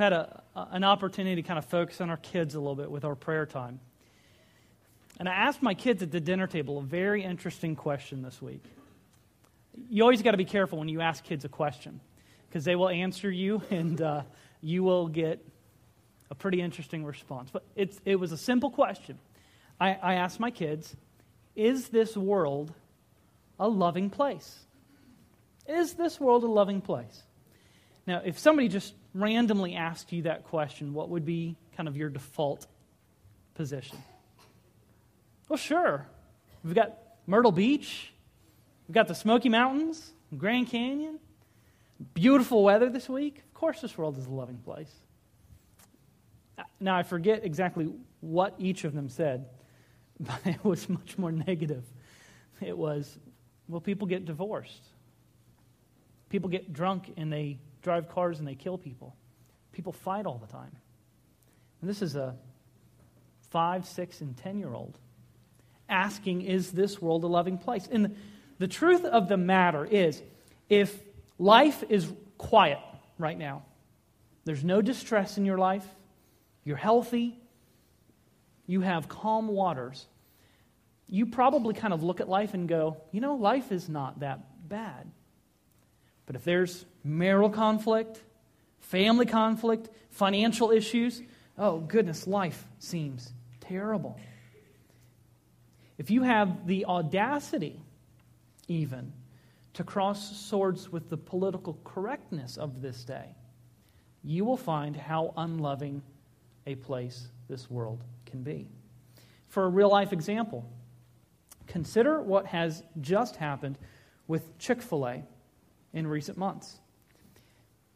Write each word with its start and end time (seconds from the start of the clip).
had 0.00 0.12
a, 0.14 0.42
an 0.54 0.82
opportunity 0.82 1.42
to 1.42 1.46
kind 1.46 1.58
of 1.58 1.66
focus 1.66 2.00
on 2.00 2.08
our 2.08 2.16
kids 2.16 2.54
a 2.54 2.58
little 2.58 2.74
bit 2.74 2.90
with 2.90 3.04
our 3.04 3.14
prayer 3.14 3.44
time. 3.44 3.80
And 5.18 5.28
I 5.28 5.32
asked 5.32 5.62
my 5.62 5.74
kids 5.74 6.02
at 6.02 6.10
the 6.10 6.20
dinner 6.20 6.46
table 6.46 6.78
a 6.78 6.82
very 6.82 7.22
interesting 7.22 7.76
question 7.76 8.22
this 8.22 8.40
week. 8.40 8.64
You 9.90 10.02
always 10.02 10.22
got 10.22 10.30
to 10.30 10.38
be 10.38 10.46
careful 10.46 10.78
when 10.78 10.88
you 10.88 11.02
ask 11.02 11.22
kids 11.22 11.44
a 11.44 11.50
question 11.50 12.00
because 12.48 12.64
they 12.64 12.74
will 12.76 12.88
answer 12.88 13.30
you 13.30 13.62
and 13.70 14.00
uh, 14.00 14.22
you 14.62 14.82
will 14.82 15.08
get 15.08 15.46
a 16.30 16.34
pretty 16.34 16.62
interesting 16.62 17.04
response. 17.04 17.50
But 17.52 17.64
it's, 17.76 18.00
it 18.06 18.16
was 18.16 18.32
a 18.32 18.38
simple 18.38 18.70
question. 18.70 19.18
I, 19.78 19.90
I 19.94 20.14
asked 20.14 20.40
my 20.40 20.50
kids, 20.50 20.96
Is 21.54 21.88
this 21.88 22.16
world 22.16 22.72
a 23.58 23.68
loving 23.68 24.08
place? 24.08 24.60
Is 25.68 25.92
this 25.92 26.18
world 26.18 26.42
a 26.44 26.50
loving 26.50 26.80
place? 26.80 27.22
Now, 28.10 28.22
if 28.24 28.40
somebody 28.40 28.66
just 28.66 28.92
randomly 29.14 29.76
asked 29.76 30.12
you 30.12 30.22
that 30.22 30.42
question, 30.42 30.94
what 30.94 31.10
would 31.10 31.24
be 31.24 31.54
kind 31.76 31.88
of 31.88 31.96
your 31.96 32.08
default 32.08 32.66
position? 33.54 33.98
Well, 35.48 35.56
sure. 35.56 36.08
We've 36.64 36.74
got 36.74 36.98
Myrtle 37.28 37.52
Beach, 37.52 38.12
we've 38.88 38.96
got 38.96 39.06
the 39.06 39.14
Smoky 39.14 39.48
Mountains, 39.48 40.12
Grand 40.36 40.66
Canyon, 40.66 41.20
beautiful 42.12 42.64
weather 42.64 42.90
this 42.90 43.08
week. 43.08 43.44
Of 43.46 43.54
course, 43.54 43.80
this 43.80 43.96
world 43.96 44.18
is 44.18 44.26
a 44.26 44.30
loving 44.32 44.58
place. 44.58 44.92
Now, 46.80 46.96
I 46.96 47.04
forget 47.04 47.44
exactly 47.44 47.92
what 48.18 48.56
each 48.58 48.82
of 48.82 48.92
them 48.92 49.08
said, 49.08 49.46
but 50.18 50.40
it 50.44 50.64
was 50.64 50.88
much 50.88 51.16
more 51.16 51.30
negative. 51.30 51.84
It 52.60 52.76
was, 52.76 53.20
well, 53.68 53.80
people 53.80 54.08
get 54.08 54.24
divorced. 54.24 54.82
People 56.28 56.50
get 56.50 56.72
drunk 56.72 57.12
and 57.16 57.32
they 57.32 57.60
drive 57.82 58.08
cars 58.08 58.38
and 58.38 58.46
they 58.46 58.54
kill 58.54 58.78
people. 58.78 59.16
People 59.72 59.92
fight 59.92 60.26
all 60.26 60.38
the 60.38 60.52
time. 60.52 60.76
And 61.80 61.88
this 61.88 62.02
is 62.02 62.16
a 62.16 62.36
five, 63.50 63.86
six, 63.86 64.20
and 64.20 64.36
10 64.36 64.58
year 64.58 64.72
old 64.72 64.98
asking, 65.88 66.42
Is 66.42 66.70
this 66.70 67.00
world 67.02 67.24
a 67.24 67.26
loving 67.26 67.58
place? 67.58 67.88
And 67.90 68.06
the, 68.06 68.10
the 68.58 68.68
truth 68.68 69.04
of 69.04 69.28
the 69.28 69.36
matter 69.36 69.84
is, 69.84 70.22
if 70.68 70.96
life 71.38 71.82
is 71.88 72.10
quiet 72.38 72.78
right 73.18 73.36
now, 73.36 73.64
there's 74.44 74.64
no 74.64 74.80
distress 74.80 75.36
in 75.36 75.44
your 75.44 75.58
life, 75.58 75.84
you're 76.64 76.76
healthy, 76.76 77.38
you 78.66 78.80
have 78.80 79.08
calm 79.08 79.48
waters, 79.48 80.06
you 81.08 81.26
probably 81.26 81.74
kind 81.74 81.92
of 81.92 82.02
look 82.02 82.20
at 82.20 82.28
life 82.28 82.54
and 82.54 82.68
go, 82.68 82.96
You 83.12 83.20
know, 83.20 83.34
life 83.34 83.72
is 83.72 83.88
not 83.88 84.20
that 84.20 84.68
bad. 84.68 85.10
But 86.30 86.36
if 86.36 86.44
there's 86.44 86.86
marital 87.02 87.50
conflict, 87.50 88.22
family 88.78 89.26
conflict, 89.26 89.90
financial 90.10 90.70
issues, 90.70 91.20
oh 91.58 91.78
goodness, 91.80 92.24
life 92.28 92.68
seems 92.78 93.32
terrible. 93.58 94.16
If 95.98 96.08
you 96.08 96.22
have 96.22 96.68
the 96.68 96.84
audacity, 96.84 97.80
even, 98.68 99.12
to 99.74 99.82
cross 99.82 100.36
swords 100.38 100.92
with 100.92 101.10
the 101.10 101.16
political 101.16 101.76
correctness 101.82 102.56
of 102.56 102.80
this 102.80 103.02
day, 103.02 103.34
you 104.22 104.44
will 104.44 104.56
find 104.56 104.96
how 104.96 105.34
unloving 105.36 106.00
a 106.64 106.76
place 106.76 107.26
this 107.48 107.68
world 107.68 108.04
can 108.24 108.44
be. 108.44 108.68
For 109.48 109.64
a 109.64 109.68
real 109.68 109.90
life 109.90 110.12
example, 110.12 110.64
consider 111.66 112.22
what 112.22 112.46
has 112.46 112.84
just 113.00 113.34
happened 113.34 113.78
with 114.28 114.56
Chick 114.60 114.80
fil 114.80 115.08
A 115.08 115.24
in 115.92 116.06
recent 116.06 116.38
months. 116.38 116.78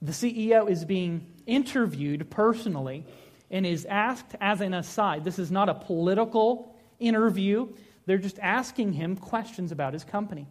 The 0.03 0.13
CEO 0.13 0.69
is 0.69 0.85
being 0.85 1.27
interviewed 1.47 2.29
personally 2.31 3.07
and 3.51 3.65
is 3.65 3.87
asked 3.87 4.35
as 4.41 4.61
an 4.61 4.75
aside. 4.75 5.25
This 5.25 5.39
is 5.39 5.51
not 5.51 5.69
a 5.69 5.75
political 5.75 6.75
interview. 6.99 7.69
They're 8.07 8.19
just 8.19 8.39
asking 8.41 8.93
him 8.93 9.17
questions 9.17 9.73
about 9.73 9.93
his 9.93 10.05
company. 10.05 10.47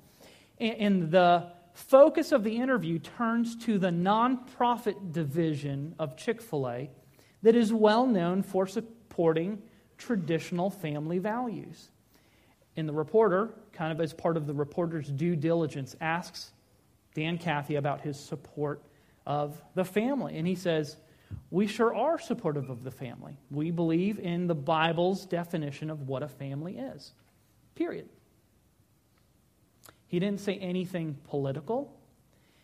And 0.59 1.12
the 1.12 1.52
focus 1.74 2.31
of 2.31 2.44
the 2.44 2.56
interview 2.56 3.00
turns 3.00 3.56
to 3.66 3.78
the 3.78 3.90
nonprofit 3.90 5.12
division 5.12 5.96
of 6.00 6.16
Chick 6.18 6.42
fil 6.42 6.70
A 6.70 6.90
that 7.42 7.56
is 7.56 7.74
well 7.74 8.08
known 8.08 8.42
for 8.42 8.66
supporting 8.66 9.62
traditional 9.98 10.70
family 10.70 11.20
values. 11.20 11.90
And 12.75 12.90
the 12.90 12.94
reporter, 12.94 13.54
kind 13.72 13.92
of 13.92 14.02
as 14.02 14.14
part 14.14 14.38
of 14.38 14.48
the 14.48 14.54
reporter's 14.54 15.10
due 15.10 15.36
diligence, 15.36 15.96
asks 16.02 16.52
Dan 17.13 17.38
Cathy 17.38 17.75
about 17.75 18.01
his 18.01 18.19
support 18.19 18.81
of 19.25 19.62
the 19.75 19.85
family. 19.85 20.38
And 20.38 20.47
he 20.47 20.56
says, 20.56 20.97
We 21.50 21.68
sure 21.68 21.96
are 21.96 22.19
supportive 22.19 22.69
of 22.69 22.84
the 22.84 22.91
family. 22.91 23.38
We 23.51 23.72
believe 23.72 24.19
in 24.19 24.47
the 24.47 24.56
Bible's 24.56 25.25
definition 25.25 25.90
of 25.90 26.07
what 26.07 26.24
a 26.24 26.28
family 26.28 26.78
is. 26.78 27.13
Period. 27.75 28.09
He 30.07 30.19
didn't 30.19 30.41
say 30.41 30.57
anything 30.57 31.18
political. 31.24 32.00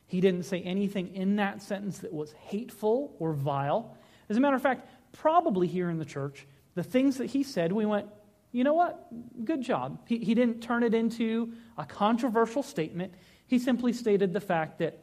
He 0.05 0.21
didn't 0.21 0.43
say 0.43 0.61
anything 0.61 1.15
in 1.15 1.35
that 1.37 1.61
sentence 1.61 1.99
that 1.99 2.13
was 2.13 2.31
hateful 2.33 3.15
or 3.19 3.33
vile. 3.33 3.95
As 4.29 4.37
a 4.37 4.39
matter 4.39 4.55
of 4.55 4.61
fact, 4.61 4.87
probably 5.11 5.67
here 5.67 5.89
in 5.89 5.97
the 5.97 6.05
church, 6.05 6.47
the 6.75 6.83
things 6.83 7.17
that 7.17 7.27
he 7.27 7.43
said, 7.43 7.71
we 7.71 7.85
went, 7.85 8.07
you 8.51 8.63
know 8.63 8.73
what? 8.73 9.07
Good 9.45 9.61
job. 9.61 9.99
He, 10.07 10.17
he 10.19 10.33
didn't 10.33 10.61
turn 10.61 10.83
it 10.83 10.93
into 10.93 11.53
a 11.77 11.85
controversial 11.85 12.63
statement. 12.63 13.13
He 13.49 13.57
simply 13.57 13.93
stated 13.93 14.31
the 14.31 14.39
fact 14.39 14.77
that 14.77 14.99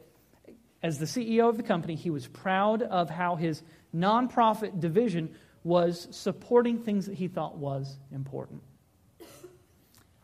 as 0.81 0.99
the 0.99 1.05
CEO 1.05 1.49
of 1.49 1.57
the 1.57 1.63
company, 1.63 1.95
he 1.95 2.09
was 2.09 2.27
proud 2.27 2.81
of 2.81 3.09
how 3.09 3.35
his 3.35 3.61
nonprofit 3.93 4.79
division 4.79 5.35
was 5.65 6.07
supporting 6.11 6.79
things 6.79 7.07
that 7.07 7.15
he 7.15 7.27
thought 7.27 7.57
was 7.57 7.97
important. 8.09 8.61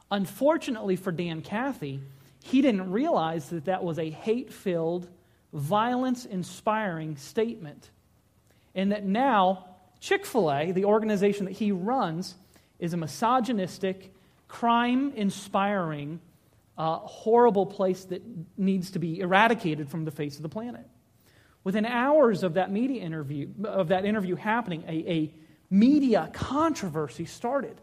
Unfortunately 0.09 0.95
for 0.95 1.11
Dan 1.11 1.41
Cathy, 1.41 1.99
he 2.41 2.61
didn't 2.61 2.89
realize 2.89 3.49
that 3.49 3.65
that 3.65 3.83
was 3.83 3.99
a 3.99 4.09
hate 4.09 4.53
filled, 4.53 5.09
violence 5.51 6.23
inspiring 6.23 7.17
statement. 7.17 7.89
And 8.73 8.93
that 8.93 9.03
now 9.03 9.65
Chick 9.99 10.25
fil 10.25 10.49
A, 10.49 10.71
the 10.71 10.85
organization 10.85 11.43
that 11.43 11.55
he 11.55 11.73
runs, 11.73 12.35
is 12.79 12.93
a 12.93 12.97
misogynistic, 12.97 14.13
crime 14.47 15.11
inspiring, 15.13 16.21
uh, 16.77 16.97
horrible 16.97 17.65
place 17.65 18.05
that 18.05 18.21
needs 18.57 18.91
to 18.91 18.99
be 18.99 19.19
eradicated 19.19 19.89
from 19.89 20.05
the 20.05 20.11
face 20.11 20.37
of 20.37 20.41
the 20.43 20.49
planet. 20.49 20.87
Within 21.63 21.85
hours 21.85 22.43
of 22.43 22.55
that 22.55 22.71
media 22.71 23.01
interview, 23.01 23.49
of 23.63 23.89
that 23.89 24.05
interview 24.05 24.35
happening, 24.35 24.83
a, 24.87 25.11
a 25.11 25.33
media 25.69 26.29
controversy 26.33 27.25
started 27.25 27.79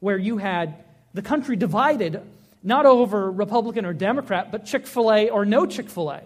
where 0.00 0.18
you 0.18 0.38
had 0.38 0.84
the 1.14 1.22
country 1.22 1.56
divided 1.56 2.20
not 2.62 2.86
over 2.86 3.30
Republican 3.30 3.84
or 3.84 3.92
Democrat, 3.92 4.50
but 4.50 4.64
Chick 4.64 4.86
fil 4.86 5.12
A 5.12 5.30
or 5.30 5.44
no 5.44 5.66
Chick 5.66 5.88
fil 5.88 6.10
A. 6.10 6.22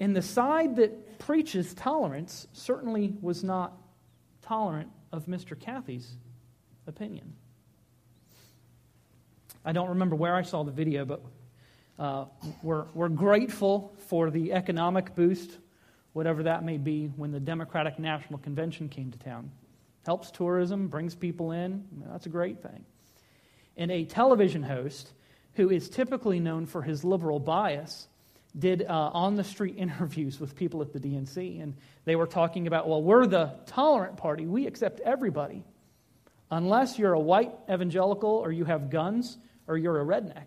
And 0.00 0.14
the 0.14 0.22
side 0.22 0.76
that 0.76 1.18
preaches 1.18 1.72
tolerance 1.74 2.46
certainly 2.52 3.14
was 3.20 3.44
not 3.44 3.72
tolerant 4.42 4.90
of 5.12 5.26
Mr. 5.26 5.58
Cathy's 5.58 6.14
opinion. 6.86 7.34
I 9.64 9.72
don't 9.72 9.90
remember 9.90 10.16
where 10.16 10.34
I 10.34 10.42
saw 10.42 10.62
the 10.62 10.72
video, 10.72 11.04
but 11.04 11.22
uh, 11.98 12.26
we're, 12.62 12.86
we're 12.94 13.08
grateful 13.08 13.94
for 14.08 14.30
the 14.30 14.52
economic 14.52 15.14
boost, 15.14 15.58
whatever 16.12 16.42
that 16.42 16.64
may 16.64 16.76
be, 16.76 17.06
when 17.16 17.32
the 17.32 17.40
Democratic 17.40 17.98
National 17.98 18.38
Convention 18.38 18.88
came 18.88 19.10
to 19.10 19.18
town 19.18 19.50
helps 20.04 20.30
tourism, 20.30 20.88
brings 20.88 21.14
people 21.14 21.52
in. 21.52 21.84
That's 22.10 22.26
a 22.26 22.30
great 22.30 22.62
thing. 22.62 22.84
And 23.76 23.90
a 23.90 24.04
television 24.04 24.62
host 24.62 25.12
who 25.54 25.70
is 25.70 25.88
typically 25.88 26.40
known 26.40 26.66
for 26.66 26.82
his 26.82 27.04
liberal 27.04 27.40
bias 27.40 28.08
did 28.56 28.82
uh, 28.82 29.10
on 29.12 29.34
the 29.34 29.44
street 29.44 29.74
interviews 29.78 30.38
with 30.38 30.54
people 30.54 30.82
at 30.82 30.92
the 30.92 31.00
DNC. 31.00 31.62
And 31.62 31.74
they 32.04 32.16
were 32.16 32.26
talking 32.26 32.66
about, 32.66 32.88
well, 32.88 33.02
we're 33.02 33.26
the 33.26 33.52
tolerant 33.66 34.16
party, 34.16 34.46
we 34.46 34.66
accept 34.66 35.00
everybody, 35.00 35.64
unless 36.50 36.98
you're 36.98 37.14
a 37.14 37.20
white 37.20 37.52
evangelical 37.70 38.30
or 38.30 38.52
you 38.52 38.64
have 38.64 38.90
guns 38.90 39.38
or 39.66 39.76
you're 39.76 40.00
a 40.00 40.04
redneck. 40.04 40.46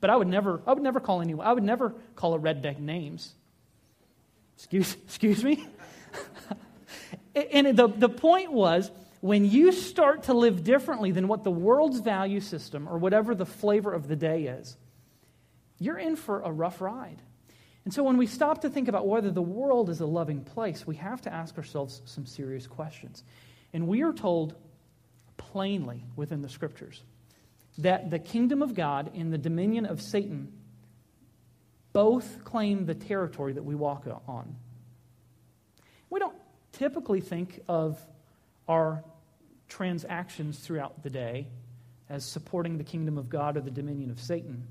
But 0.00 0.10
I 0.10 0.16
would 0.16 0.28
never, 0.28 0.62
I 0.66 0.72
would 0.72 0.82
never 0.82 1.00
call 1.00 1.20
anyone, 1.20 1.46
I 1.46 1.52
would 1.52 1.64
never 1.64 1.94
call 2.16 2.34
a 2.34 2.38
redneck 2.38 2.78
names. 2.78 3.34
Excuse, 4.56 4.96
excuse 5.04 5.44
me? 5.44 5.66
And 7.34 7.76
the, 7.76 7.86
the 7.86 8.08
point 8.08 8.52
was 8.52 8.90
when 9.20 9.44
you 9.44 9.72
start 9.72 10.24
to 10.24 10.34
live 10.34 10.64
differently 10.64 11.12
than 11.12 11.28
what 11.28 11.44
the 11.44 11.50
world's 11.50 12.00
value 12.00 12.40
system 12.40 12.88
or 12.88 12.98
whatever 12.98 13.34
the 13.34 13.46
flavor 13.46 13.92
of 13.92 14.08
the 14.08 14.16
day 14.16 14.46
is, 14.46 14.76
you're 15.78 15.98
in 15.98 16.16
for 16.16 16.40
a 16.40 16.50
rough 16.50 16.80
ride. 16.80 17.22
And 17.84 17.94
so 17.94 18.02
when 18.02 18.16
we 18.16 18.26
stop 18.26 18.62
to 18.62 18.70
think 18.70 18.88
about 18.88 19.06
whether 19.06 19.30
the 19.30 19.42
world 19.42 19.88
is 19.88 20.00
a 20.00 20.06
loving 20.06 20.42
place, 20.42 20.86
we 20.86 20.96
have 20.96 21.22
to 21.22 21.32
ask 21.32 21.56
ourselves 21.56 22.02
some 22.04 22.26
serious 22.26 22.66
questions. 22.66 23.22
And 23.72 23.86
we 23.86 24.02
are 24.02 24.12
told 24.12 24.54
plainly 25.36 26.04
within 26.16 26.42
the 26.42 26.48
scriptures 26.48 27.02
that 27.82 28.10
the 28.10 28.18
kingdom 28.18 28.62
of 28.62 28.74
God 28.74 29.10
and 29.14 29.32
the 29.32 29.38
dominion 29.38 29.86
of 29.86 30.00
Satan 30.00 30.52
both 31.92 32.44
claim 32.44 32.86
the 32.86 32.94
territory 32.94 33.52
that 33.52 33.64
we 33.64 33.74
walk 33.74 34.06
on. 34.28 34.56
We 36.08 36.20
don't 36.20 36.36
typically 36.72 37.20
think 37.20 37.60
of 37.68 37.98
our 38.68 39.02
transactions 39.68 40.58
throughout 40.58 41.02
the 41.02 41.10
day 41.10 41.48
as 42.08 42.24
supporting 42.24 42.78
the 42.78 42.84
kingdom 42.84 43.18
of 43.18 43.28
God 43.28 43.56
or 43.56 43.60
the 43.60 43.70
dominion 43.70 44.10
of 44.10 44.20
Satan. 44.20 44.66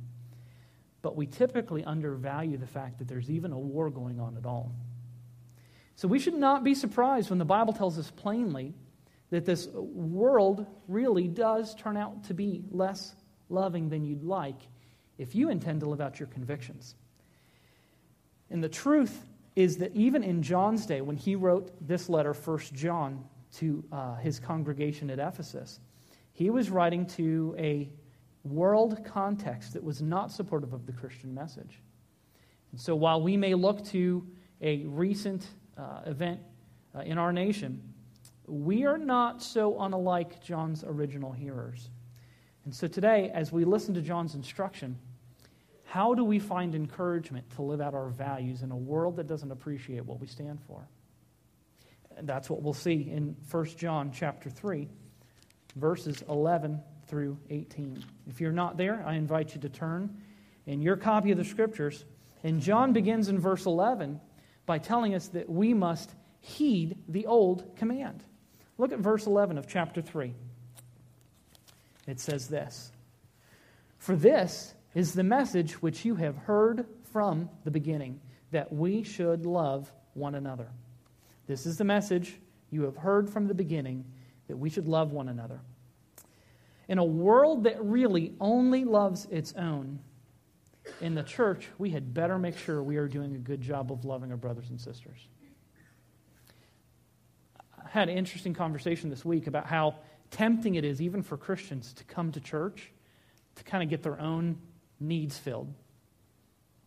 But 1.02 1.16
we 1.16 1.26
typically 1.26 1.84
undervalue 1.84 2.58
the 2.58 2.68
fact 2.68 3.00
that 3.00 3.08
there's 3.08 3.30
even 3.30 3.52
a 3.52 3.60
war 3.60 3.90
going 3.90 4.20
on 4.20 4.36
at 4.38 4.46
all. 4.46 4.72
So 5.96 6.08
we 6.08 6.20
should 6.20 6.34
not 6.34 6.64
be 6.64 6.76
surprised 6.76 7.30
when 7.30 7.40
the 7.40 7.46
Bible 7.46 7.74
tells 7.74 7.98
us 7.98 8.12
plainly 8.12 8.74
that 9.30 9.46
this 9.46 9.68
world 9.68 10.66
really 10.88 11.28
does 11.28 11.76
turn 11.76 11.98
out 11.98 12.24
to 12.26 12.34
be 12.34 12.64
less 12.72 13.16
loving 13.50 13.90
than 13.90 14.04
you'd 14.04 14.24
like 14.24 14.62
if 15.18 15.36
you 15.36 15.50
intend 15.50 15.82
to 15.82 15.90
live 15.90 16.02
out 16.02 16.20
your 16.20 16.28
convictions. 16.28 16.96
And 18.50 18.64
the 18.64 18.70
truth 18.70 19.26
is 19.56 19.78
that 19.78 19.96
even 19.96 20.24
in 20.24 20.42
John's 20.42 20.86
day, 20.86 21.02
when 21.02 21.18
he 21.18 21.36
wrote 21.36 21.72
this 21.86 22.10
letter, 22.10 22.34
1 22.34 22.60
John, 22.74 23.24
to 23.58 23.84
uh, 23.92 24.16
his 24.16 24.40
congregation 24.40 25.10
at 25.10 25.20
Ephesus, 25.20 25.80
he 26.32 26.50
was 26.50 26.70
writing 26.70 27.06
to 27.06 27.56
a 27.58 27.92
world 28.44 29.04
context 29.04 29.74
that 29.74 29.84
was 29.84 30.02
not 30.02 30.32
supportive 30.32 30.74
of 30.74 30.86
the 30.86 30.94
Christian 30.94 31.34
message. 31.34 31.82
And 32.72 32.80
so 32.80 32.96
while 32.96 33.22
we 33.22 33.36
may 33.38 33.56
look 33.56 33.84
to 33.88 34.26
a 34.62 34.86
recent 34.86 35.48
uh, 35.78 36.02
event 36.06 36.40
uh, 36.96 37.00
in 37.00 37.18
our 37.18 37.34
nation, 37.34 37.89
we 38.50 38.86
are 38.86 38.98
not 38.98 39.42
so 39.42 39.80
unlike 39.80 40.42
John's 40.42 40.84
original 40.86 41.32
hearers. 41.32 41.90
And 42.66 42.74
so 42.76 42.88
today, 42.88 43.32
as 43.34 43.52
we 43.52 43.66
listen 43.66 43.94
to 43.96 44.02
John's 44.02 44.36
instruction, 44.36 44.98
how 45.86 46.14
do 46.14 46.24
we 46.24 46.38
find 46.38 46.76
encouragement 46.76 47.50
to 47.56 47.62
live 47.62 47.82
out 47.82 47.94
our 47.94 48.10
values 48.10 48.62
in 48.62 48.72
a 48.72 48.78
world 48.78 49.16
that 49.16 49.28
doesn't 49.28 49.52
appreciate 49.52 50.06
what 50.06 50.20
we 50.20 50.28
stand 50.28 50.60
for? 50.68 50.88
And 52.16 52.28
that's 52.28 52.50
what 52.50 52.62
we'll 52.62 52.74
see 52.74 53.10
in 53.10 53.36
1 53.50 53.66
John 53.78 54.12
chapter 54.12 54.50
3, 54.50 54.88
verses 55.78 56.24
11 56.30 56.80
through 57.08 57.38
18. 57.50 58.04
If 58.28 58.40
you're 58.40 58.52
not 58.52 58.78
there, 58.78 59.04
I 59.06 59.16
invite 59.16 59.56
you 59.56 59.62
to 59.62 59.70
turn 59.70 60.16
in 60.68 60.82
your 60.82 60.96
copy 60.96 61.32
of 61.32 61.38
the 61.38 61.46
scriptures. 61.46 62.06
And 62.44 62.62
John 62.62 62.94
begins 62.94 63.30
in 63.30 63.40
verse 63.40 63.66
11 63.66 64.22
by 64.66 64.78
telling 64.78 65.16
us 65.16 65.28
that 65.30 65.50
we 65.50 65.74
must 65.74 66.14
heed 66.42 66.98
the 67.08 67.26
old 67.26 67.76
command. 67.76 68.24
Look 68.80 68.94
at 68.94 69.00
verse 69.00 69.28
11 69.28 69.58
of 69.58 69.68
chapter 69.68 70.02
3. 70.02 70.34
It 72.08 72.20
says 72.20 72.48
this 72.48 72.92
For 74.00 74.16
this 74.16 74.74
is 74.96 75.14
the 75.14 75.24
message 75.24 75.74
which 75.82 76.06
you 76.06 76.16
have 76.16 76.38
heard 76.38 76.88
from 77.12 77.50
the 77.66 77.72
beginning, 77.72 78.22
that 78.52 78.72
we 78.74 79.04
should 79.04 79.46
love 79.46 79.92
one 80.14 80.34
another. 80.34 80.70
This 81.46 81.66
is 81.66 81.78
the 81.78 81.84
message 81.84 82.40
you 82.72 82.84
have 82.84 82.96
heard 82.96 83.30
from 83.30 83.48
the 83.48 83.54
beginning, 83.54 84.06
that 84.48 84.58
we 84.58 84.70
should 84.70 84.88
love 84.88 85.12
one 85.12 85.28
another. 85.28 85.60
In 86.88 87.00
a 87.00 87.06
world 87.06 87.66
that 87.66 87.84
really 87.84 88.34
only 88.40 88.86
loves 88.86 89.28
its 89.30 89.54
own, 89.56 90.00
in 91.02 91.16
the 91.16 91.24
church, 91.24 91.68
we 91.78 91.90
had 91.90 92.14
better 92.14 92.40
make 92.40 92.58
sure 92.58 92.82
we 92.82 92.96
are 92.96 93.08
doing 93.08 93.36
a 93.36 93.40
good 93.40 93.62
job 93.62 93.92
of 93.92 94.06
loving 94.06 94.32
our 94.32 94.38
brothers 94.38 94.70
and 94.70 94.80
sisters. 94.80 95.28
Had 97.90 98.10
an 98.10 98.18
interesting 98.18 98.54
conversation 98.54 99.10
this 99.10 99.26
week 99.26 99.48
about 99.48 99.66
how 99.66 99.96
tempting 100.32 100.76
it 100.76 100.86
is, 100.86 101.02
even 101.02 101.24
for 101.24 101.38
Christians, 101.38 101.94
to 101.94 102.04
come 102.04 102.32
to 102.32 102.40
church 102.40 102.92
to 103.56 103.64
kind 103.64 103.84
of 103.84 103.90
get 103.90 104.04
their 104.04 104.20
own 104.20 104.58
needs 105.00 105.38
filled. 105.38 105.74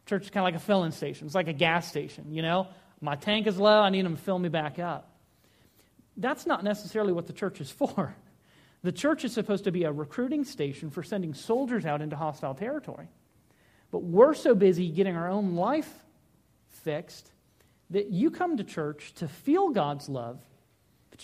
Church 0.07 0.25
is 0.25 0.31
kind 0.31 0.43
of 0.47 0.53
like 0.53 0.61
a 0.61 0.65
filling 0.65 0.91
station. 0.91 1.27
It's 1.27 1.35
like 1.35 1.49
a 1.49 1.53
gas 1.53 1.89
station, 1.89 2.33
you 2.33 2.43
know? 2.43 2.69
My 3.01 3.17
tank 3.17 3.47
is 3.47 3.59
low, 3.59 3.81
I 3.81 3.91
need 3.91 4.05
them 4.05 4.17
to 4.17 4.23
fill 4.23 4.39
me 4.39 4.49
back 4.49 4.79
up. 4.79 5.11
That's 6.17 6.47
not 6.47 6.63
necessarily 6.63 7.13
what 7.13 7.27
the 7.27 7.33
church 7.33 7.61
is 7.61 7.71
for. 7.79 8.15
The 8.83 8.93
church 8.93 9.25
is 9.25 9.33
supposed 9.33 9.65
to 9.65 9.73
be 9.73 9.85
a 9.85 9.93
recruiting 9.93 10.45
station 10.45 10.91
for 10.91 11.03
sending 11.03 11.35
soldiers 11.35 11.87
out 11.87 12.03
into 12.03 12.17
hostile 12.17 12.55
territory. 12.55 13.09
But 13.91 14.03
we're 14.03 14.35
so 14.35 14.55
busy 14.55 14.89
getting 14.89 15.17
our 15.17 15.29
own 15.29 15.55
life 15.55 15.93
fixed 16.69 17.31
that 17.91 18.11
you 18.11 18.31
come 18.31 18.57
to 18.57 18.65
church 18.65 19.13
to 19.15 19.29
feel 19.29 19.71
God's 19.71 20.09
love, 20.09 20.41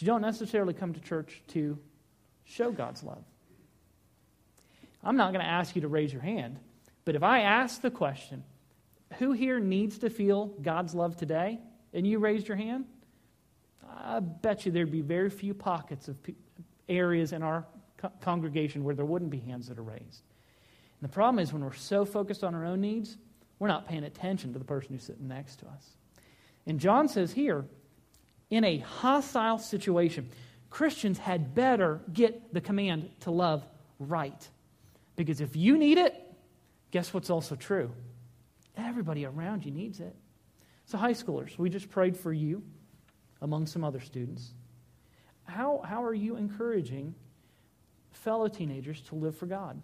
you 0.03 0.07
don't 0.07 0.23
necessarily 0.23 0.75
come 0.75 0.95
to 0.95 1.01
church 1.01 1.43
to 1.49 1.79
show 2.45 2.71
God's 2.71 3.03
love. 3.03 3.25
I'm 5.03 5.17
not 5.17 5.33
going 5.33 5.45
to 5.45 5.51
ask 5.51 5.75
you 5.77 5.83
to 5.83 5.89
raise 5.89 6.13
your 6.13 6.23
hand, 6.23 6.59
but 7.05 7.15
if 7.15 7.23
I 7.23 7.41
ask 7.41 7.81
the 7.81 7.91
question, 7.91 8.45
who 9.19 9.33
here 9.33 9.59
needs 9.59 9.99
to 9.99 10.11
feel 10.11 10.47
God's 10.47 10.95
love 10.95 11.17
today? 11.17 11.59
And 11.95 12.07
you 12.07 12.19
raised 12.19 12.49
your 12.49 12.57
hand? 12.57 12.85
I 13.89 14.21
bet 14.21 14.67
you 14.67 14.73
there'd 14.73 14.91
be 14.91 15.01
very 15.01 15.31
few 15.31 15.55
pockets 15.55 16.09
of 16.09 16.17
areas 16.89 17.33
in 17.33 17.43
our 17.43 17.67
co- 17.97 18.13
congregation 18.21 18.85
where 18.85 18.95
there 18.95 19.07
wouldn't 19.07 19.31
be 19.31 19.39
hands 19.39 19.69
that 19.69 19.79
are 19.79 19.83
raised. 19.83 20.23
And 21.01 21.09
the 21.09 21.13
problem 21.13 21.39
is 21.39 21.53
when 21.53 21.65
we're 21.65 21.73
so 21.73 22.05
focused 22.05 22.45
on 22.45 22.55
our 22.55 22.65
own 22.65 22.81
needs, 22.81 23.17
we're 23.59 23.69
not 23.69 23.89
paying 23.89 24.05
attention 24.05 24.53
to 24.53 24.59
the 24.59 24.65
person 24.65 24.93
who's 24.93 25.03
sitting 25.03 25.29
next 25.29 25.61
to 25.61 25.67
us. 25.67 25.97
And 26.67 26.79
John 26.79 27.09
says 27.09 27.33
here, 27.33 27.65
in 28.51 28.65
a 28.65 28.79
hostile 28.79 29.59
situation, 29.59 30.31
Christians 30.71 31.19
had 31.19 31.55
better 31.55 32.01
get 32.13 32.53
the 32.53 32.61
command 32.61 33.11
to 33.21 33.31
love 33.31 33.67
right. 33.99 34.49
Because 35.17 35.41
if 35.41 35.57
you 35.57 35.77
need 35.77 35.99
it, 35.99 36.25
Guess 36.91 37.13
what's 37.13 37.31
also 37.31 37.55
true? 37.55 37.91
Everybody 38.77 39.27
around 39.27 39.65
you 39.65 39.71
needs 39.71 40.01
it. 40.01 40.15
So, 40.87 40.97
high 40.97 41.13
schoolers, 41.13 41.59
we 41.59 41.69
just 41.69 41.91
prayed 41.91 42.17
for 42.17 42.33
you 42.33 42.63
among 43.43 43.67
some 43.67 43.85
other 43.85 44.01
students. 44.01 44.53
How, 45.45 45.83
how 45.85 46.03
are 46.03 46.15
you 46.15 46.37
encouraging 46.37 47.15
fellow 48.13 48.49
teenagers 48.49 49.01
to 49.03 49.15
live 49.15 49.37
for 49.37 49.47
God? 49.47 49.81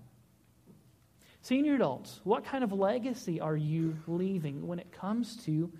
Senior 1.42 1.74
adults, 1.74 2.20
what 2.24 2.44
kind 2.44 2.64
of 2.64 2.72
legacy 2.72 3.38
are 3.38 3.56
you 3.56 3.96
leaving 4.06 4.66
when 4.66 4.78
it 4.78 4.90
comes 4.92 5.36
to 5.44 5.70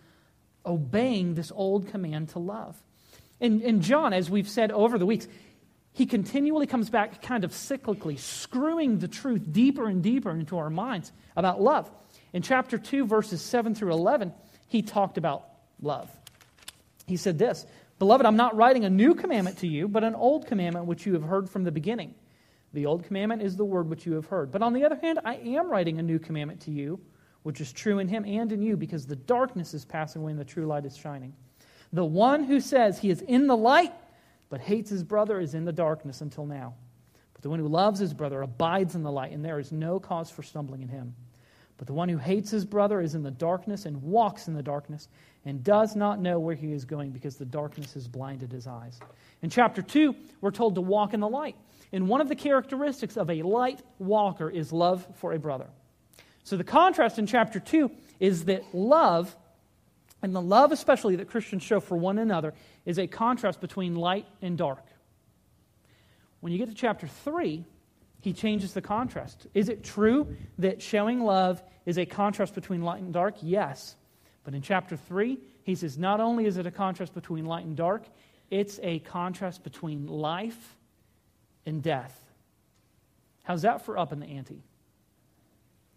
obeying 0.64 1.34
this 1.34 1.52
old 1.55 1.88
command 1.88 2.31
to 2.31 2.38
love? 2.38 2.76
And, 3.40 3.62
and 3.62 3.82
John, 3.82 4.12
as 4.12 4.31
we've 4.31 4.49
said 4.49 4.70
over 4.70 4.99
the 4.99 5.06
weeks, 5.06 5.28
he 5.93 6.06
continually 6.06 6.66
comes 6.66 6.90
back 6.90 7.22
kind 7.22 7.44
of 7.44 7.52
cyclically, 7.52 8.19
screwing 8.19 8.99
the 8.99 9.08
truth 9.08 9.52
deeper 9.52 9.87
and 9.87 10.02
deeper 10.02 10.31
into 10.31 10.58
our 10.58 10.70
minds 10.70 11.12
about 11.37 11.61
love. 11.61 11.90
In 12.32 12.43
chapter 12.43 12.78
2, 12.78 13.06
verses 13.06 13.40
7 13.40 13.75
through 13.75 13.93
11, 13.93 14.32
he 14.66 14.82
talked 14.82 15.19
about 15.19 15.46
love. 15.81 16.11
He 17.06 17.17
said 17.17 17.38
this 17.38 17.64
Beloved, 18.00 18.26
I'm 18.26 18.36
not 18.36 18.56
writing 18.56 18.84
a 18.84 18.91
new 18.91 19.15
commandment 19.15 19.58
to 19.58 19.69
you, 19.69 19.86
but 19.86 20.03
an 20.03 20.17
old 20.17 20.46
commandment 20.46 20.86
which 20.86 21.06
you 21.06 21.12
have 21.15 21.22
heard 21.22 21.48
from 21.48 21.62
the 21.62 21.70
beginning. 21.70 22.15
The 22.72 22.86
old 22.86 23.05
commandment 23.05 23.43
is 23.43 23.56
the 23.56 23.65
word 23.65 23.88
which 23.88 24.05
you 24.05 24.15
have 24.15 24.27
heard. 24.27 24.50
But 24.50 24.62
on 24.62 24.72
the 24.72 24.84
other 24.84 24.96
hand, 24.96 25.20
I 25.24 25.36
am 25.36 25.70
writing 25.70 26.00
a 26.00 26.03
new 26.03 26.19
commandment 26.19 26.62
to 26.62 26.72
you, 26.72 27.00
which 27.44 27.60
is 27.60 27.72
true 27.72 28.01
in 28.01 28.08
him 28.08 28.24
and 28.27 28.53
in 28.53 28.60
you, 28.60 28.77
because 28.77 29.06
the 29.06 29.17
darkness 29.17 29.72
is 29.72 29.84
passing 29.84 30.20
away 30.20 30.32
and 30.32 30.41
the 30.41 30.44
true 30.44 30.67
light 30.67 30.84
is 30.84 30.96
shining. 30.96 31.32
The 31.93 32.05
one 32.05 32.43
who 32.43 32.60
says 32.60 32.98
he 32.98 33.10
is 33.10 33.22
in 33.22 33.46
the 33.46 33.56
light 33.56 33.93
but 34.55 34.60
hates 34.60 34.91
his 34.91 35.03
brother 35.03 35.41
is 35.41 35.55
in 35.55 35.65
the 35.65 35.72
darkness 35.72 36.20
until 36.20 36.46
now. 36.46 36.74
But 37.32 37.43
the 37.43 37.51
one 37.51 37.58
who 37.58 37.69
loves 37.69 37.98
his 37.98 38.15
brother 38.15 38.43
abides 38.43 38.94
in 38.94 39.03
the 39.03 39.10
light, 39.10 39.32
and 39.32 39.44
there 39.44 39.58
is 39.58 39.72
no 39.72 39.98
cause 39.98 40.31
for 40.31 40.43
stumbling 40.43 40.82
in 40.82 40.89
him. 40.89 41.15
But 41.77 41.89
the 41.89 41.93
one 41.93 42.08
who 42.08 42.19
hates 42.19 42.51
his 42.51 42.65
brother 42.65 43.01
is 43.01 43.17
in 43.17 43.24
the 43.24 43.32
darkness 43.32 43.84
and 43.84 44.01
walks 44.01 44.46
in 44.46 44.55
the 44.55 44.63
darkness 44.63 45.08
and 45.44 45.65
does 45.65 45.96
not 45.96 46.20
know 46.20 46.39
where 46.39 46.55
he 46.55 46.72
is 46.72 46.84
going 46.84 47.10
because 47.10 47.36
the 47.36 47.44
darkness 47.44 47.94
has 47.94 48.06
blinded 48.06 48.53
his 48.53 48.67
eyes. 48.67 49.01
In 49.43 49.51
chapter 49.51 49.82
2, 49.82 50.15
we're 50.41 50.53
told 50.53 50.77
to 50.77 50.81
walk 50.81 51.15
in 51.15 51.20
the 51.20 51.29
light. 51.29 51.56
And 51.93 52.08
one 52.08 52.20
of 52.20 52.29
the 52.29 52.36
characteristics 52.36 53.17
of 53.17 53.31
a 53.31 53.43
light 53.43 53.82
walker 53.98 54.48
is 54.48 54.72
love 54.72 55.06
for 55.17 55.32
a 55.32 55.39
brother. 55.39 55.67
So 56.44 56.56
the 56.56 56.65
contrast 56.65 57.19
in 57.19 57.27
chapter 57.27 57.58
2 57.58 57.91
is 58.20 58.44
that 58.44 58.74
love 58.74 59.34
and 60.22 60.34
the 60.34 60.41
love, 60.41 60.72
especially 60.72 61.17
that 61.17 61.29
Christians 61.29 61.63
show 61.63 61.81
for 61.81 61.98
one 61.98 62.19
another, 62.19 62.55
is 62.86 62.98
a 62.98 63.06
contrast 63.06 63.60
between 63.60 63.94
light 63.94 64.27
and 64.41 64.56
dark. 64.56 64.82
When 66.41 66.51
you 66.51 66.58
get 66.58 66.69
to 66.69 66.74
chapter 66.74 67.06
3, 67.06 67.65
he 68.22 68.32
changes 68.32 68.72
the 68.72 68.81
contrast. 68.81 69.46
Is 69.53 69.69
it 69.69 69.84
true 69.84 70.34
that 70.58 70.81
showing 70.81 71.20
love 71.20 71.63
is 71.84 71.98
a 71.98 72.06
contrast 72.06 72.55
between 72.55 72.81
light 72.81 73.03
and 73.03 73.13
dark? 73.13 73.34
Yes. 73.43 73.96
But 74.44 74.55
in 74.55 74.63
chapter 74.63 74.96
3, 74.96 75.39
he 75.63 75.74
says 75.74 75.98
not 75.98 76.20
only 76.20 76.46
is 76.46 76.56
it 76.56 76.67
a 76.67 76.70
contrast 76.70 77.13
between 77.13 77.44
light 77.44 77.67
and 77.67 77.77
dark, 77.77 78.05
it's 78.51 78.81
a 78.82 79.01
contrast 79.01 79.63
between 79.63 80.06
life 80.06 80.77
and 81.67 81.82
death. 81.82 82.19
How's 83.43 83.63
that 83.63 83.84
for 83.84 83.98
up 83.98 84.10
in 84.10 84.20
the 84.20 84.27
ante? 84.27 84.63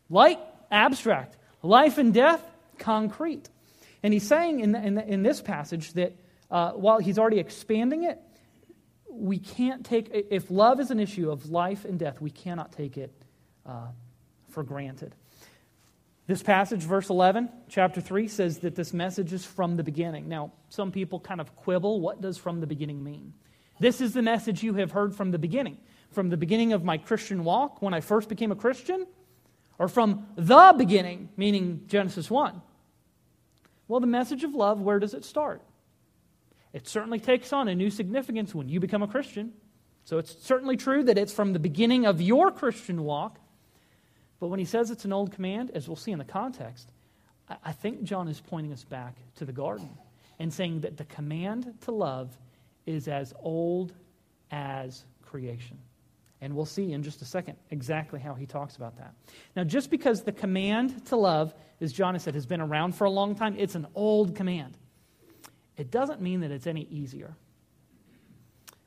Light, 0.09 0.39
abstract. 0.71 1.37
Life 1.61 1.97
and 1.97 2.13
death, 2.13 2.41
concrete. 2.77 3.49
And 4.03 4.13
he's 4.13 4.27
saying 4.27 4.59
in, 4.59 4.71
the, 4.71 4.85
in, 4.85 4.95
the, 4.95 5.05
in 5.05 5.23
this 5.23 5.41
passage 5.41 5.93
that 5.93 6.15
uh, 6.49 6.71
while 6.71 6.99
he's 6.99 7.19
already 7.19 7.39
expanding 7.39 8.03
it, 8.03 8.19
we 9.09 9.39
can't 9.39 9.85
take, 9.85 10.09
if 10.11 10.51
love 10.51 10.79
is 10.79 10.91
an 10.91 10.99
issue 10.99 11.31
of 11.31 11.49
life 11.49 11.85
and 11.85 11.97
death, 11.97 12.21
we 12.21 12.29
cannot 12.29 12.71
take 12.71 12.97
it 12.97 13.11
uh, 13.65 13.87
for 14.49 14.63
granted. 14.63 15.15
This 16.27 16.43
passage, 16.43 16.81
verse 16.81 17.09
11, 17.09 17.49
chapter 17.69 18.01
3, 18.01 18.27
says 18.27 18.59
that 18.59 18.75
this 18.75 18.93
message 18.93 19.31
is 19.31 19.45
from 19.45 19.77
the 19.77 19.83
beginning. 19.83 20.27
Now, 20.27 20.51
some 20.69 20.91
people 20.91 21.19
kind 21.19 21.39
of 21.39 21.55
quibble. 21.55 22.01
What 22.01 22.21
does 22.21 22.37
from 22.37 22.59
the 22.59 22.67
beginning 22.67 23.03
mean? 23.03 23.33
This 23.79 24.01
is 24.01 24.13
the 24.13 24.21
message 24.21 24.61
you 24.61 24.73
have 24.75 24.91
heard 24.91 25.15
from 25.15 25.31
the 25.31 25.39
beginning. 25.39 25.77
From 26.11 26.29
the 26.29 26.37
beginning 26.37 26.73
of 26.73 26.83
my 26.83 26.97
Christian 26.97 27.43
walk, 27.43 27.81
when 27.81 27.93
I 27.93 28.01
first 28.01 28.27
became 28.27 28.51
a 28.51 28.55
Christian, 28.55 29.07
or 29.79 29.87
from 29.87 30.27
the 30.35 30.73
beginning, 30.77 31.29
meaning 31.37 31.83
Genesis 31.87 32.29
1. 32.29 32.61
Well, 33.87 33.99
the 33.99 34.07
message 34.07 34.43
of 34.43 34.53
love, 34.53 34.81
where 34.81 34.99
does 34.99 35.13
it 35.13 35.23
start? 35.23 35.61
It 36.73 36.87
certainly 36.87 37.19
takes 37.19 37.53
on 37.53 37.67
a 37.67 37.75
new 37.75 37.89
significance 37.89 38.53
when 38.53 38.69
you 38.69 38.79
become 38.79 39.01
a 39.01 39.07
Christian. 39.07 39.53
So 40.03 40.17
it's 40.17 40.35
certainly 40.43 40.77
true 40.77 41.03
that 41.03 41.17
it's 41.17 41.33
from 41.33 41.53
the 41.53 41.59
beginning 41.59 42.05
of 42.05 42.21
your 42.21 42.51
Christian 42.51 43.03
walk. 43.03 43.39
But 44.39 44.47
when 44.47 44.59
he 44.59 44.65
says 44.65 44.91
it's 44.91 45.05
an 45.05 45.13
old 45.13 45.31
command, 45.31 45.71
as 45.73 45.87
we'll 45.87 45.95
see 45.95 46.11
in 46.11 46.19
the 46.19 46.25
context, 46.25 46.91
I 47.63 47.71
think 47.71 48.03
John 48.03 48.27
is 48.27 48.41
pointing 48.41 48.73
us 48.73 48.83
back 48.83 49.15
to 49.35 49.45
the 49.45 49.53
garden 49.53 49.89
and 50.39 50.53
saying 50.53 50.81
that 50.81 50.97
the 50.97 51.05
command 51.05 51.73
to 51.81 51.91
love 51.91 52.37
is 52.85 53.07
as 53.07 53.33
old 53.41 53.93
as 54.51 55.05
creation. 55.25 55.77
And 56.39 56.55
we'll 56.55 56.65
see 56.65 56.93
in 56.93 57.01
just 57.01 57.21
a 57.21 57.25
second 57.25 57.57
exactly 57.71 58.19
how 58.19 58.35
he 58.35 58.45
talks 58.45 58.75
about 58.75 58.97
that. 58.97 59.13
Now, 59.55 59.63
just 59.63 59.89
because 59.89 60.21
the 60.21 60.31
command 60.31 61.05
to 61.07 61.15
love, 61.15 61.53
as 61.81 61.91
John 61.91 62.13
has 62.13 62.23
said, 62.23 62.35
has 62.35 62.45
been 62.45 62.61
around 62.61 62.93
for 62.93 63.05
a 63.05 63.09
long 63.09 63.33
time, 63.33 63.55
it's 63.57 63.75
an 63.75 63.87
old 63.95 64.35
command. 64.35 64.77
It 65.77 65.89
doesn't 65.89 66.21
mean 66.21 66.41
that 66.41 66.51
it's 66.51 66.67
any 66.67 66.87
easier. 66.91 67.35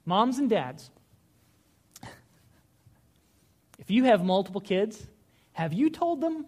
Moms 0.04 0.38
and 0.38 0.48
dads, 0.48 0.90
if 3.78 3.90
you 3.90 4.04
have 4.04 4.24
multiple 4.24 4.60
kids, 4.60 5.06
have 5.52 5.72
you 5.72 5.90
told 5.90 6.20
them 6.20 6.46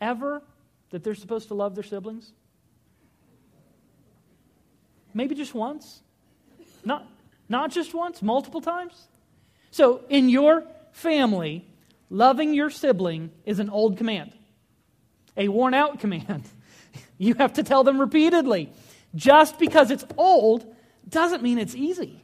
ever 0.00 0.42
that 0.90 1.02
they're 1.02 1.14
supposed 1.14 1.48
to 1.48 1.54
love 1.54 1.74
their 1.74 1.84
siblings? 1.84 2.32
Maybe 5.12 5.34
just 5.34 5.54
once? 5.54 6.02
Not, 6.84 7.08
not 7.48 7.70
just 7.70 7.94
once, 7.94 8.22
multiple 8.22 8.60
times? 8.60 9.08
So, 9.74 10.02
in 10.08 10.28
your 10.28 10.62
family, 10.92 11.66
loving 12.08 12.54
your 12.54 12.70
sibling 12.70 13.32
is 13.44 13.58
an 13.58 13.70
old 13.70 13.98
command, 13.98 14.32
a 15.36 15.48
worn 15.48 15.74
out 15.74 15.98
command. 15.98 16.44
You 17.18 17.34
have 17.34 17.54
to 17.54 17.64
tell 17.64 17.82
them 17.82 18.00
repeatedly. 18.00 18.70
Just 19.14 19.58
because 19.58 19.90
it's 19.90 20.04
old 20.16 20.64
doesn't 21.08 21.42
mean 21.42 21.58
it's 21.58 21.74
easy. 21.74 22.22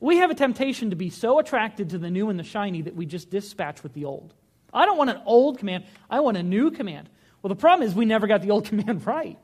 We 0.00 0.18
have 0.18 0.30
a 0.30 0.34
temptation 0.34 0.90
to 0.90 0.96
be 0.96 1.10
so 1.10 1.38
attracted 1.38 1.90
to 1.90 1.98
the 1.98 2.10
new 2.10 2.28
and 2.28 2.38
the 2.38 2.44
shiny 2.44 2.82
that 2.82 2.94
we 2.94 3.06
just 3.06 3.30
dispatch 3.30 3.82
with 3.82 3.94
the 3.94 4.04
old. 4.04 4.34
I 4.72 4.86
don't 4.86 4.98
want 4.98 5.10
an 5.10 5.20
old 5.24 5.58
command, 5.58 5.84
I 6.08 6.20
want 6.20 6.36
a 6.36 6.42
new 6.42 6.70
command. 6.70 7.08
Well, 7.42 7.48
the 7.48 7.56
problem 7.56 7.88
is 7.88 7.94
we 7.94 8.04
never 8.04 8.26
got 8.28 8.42
the 8.42 8.50
old 8.50 8.66
command 8.70 9.04
right. 9.04 9.38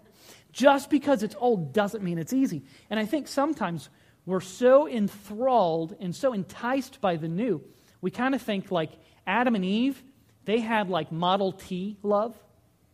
Just 0.52 0.88
because 0.88 1.24
it's 1.24 1.34
old 1.38 1.72
doesn't 1.72 2.02
mean 2.04 2.18
it's 2.18 2.32
easy. 2.32 2.62
And 2.90 3.00
I 3.00 3.06
think 3.06 3.26
sometimes 3.26 3.88
we're 4.26 4.40
so 4.40 4.88
enthralled 4.88 5.96
and 6.00 6.14
so 6.14 6.32
enticed 6.32 7.00
by 7.00 7.16
the 7.16 7.28
new, 7.28 7.62
we 8.00 8.10
kind 8.10 8.34
of 8.34 8.42
think 8.42 8.70
like 8.70 8.90
Adam 9.26 9.54
and 9.54 9.64
Eve, 9.64 10.02
they 10.44 10.60
had 10.60 10.88
like 10.88 11.12
Model 11.12 11.52
T 11.52 11.96
love, 12.02 12.36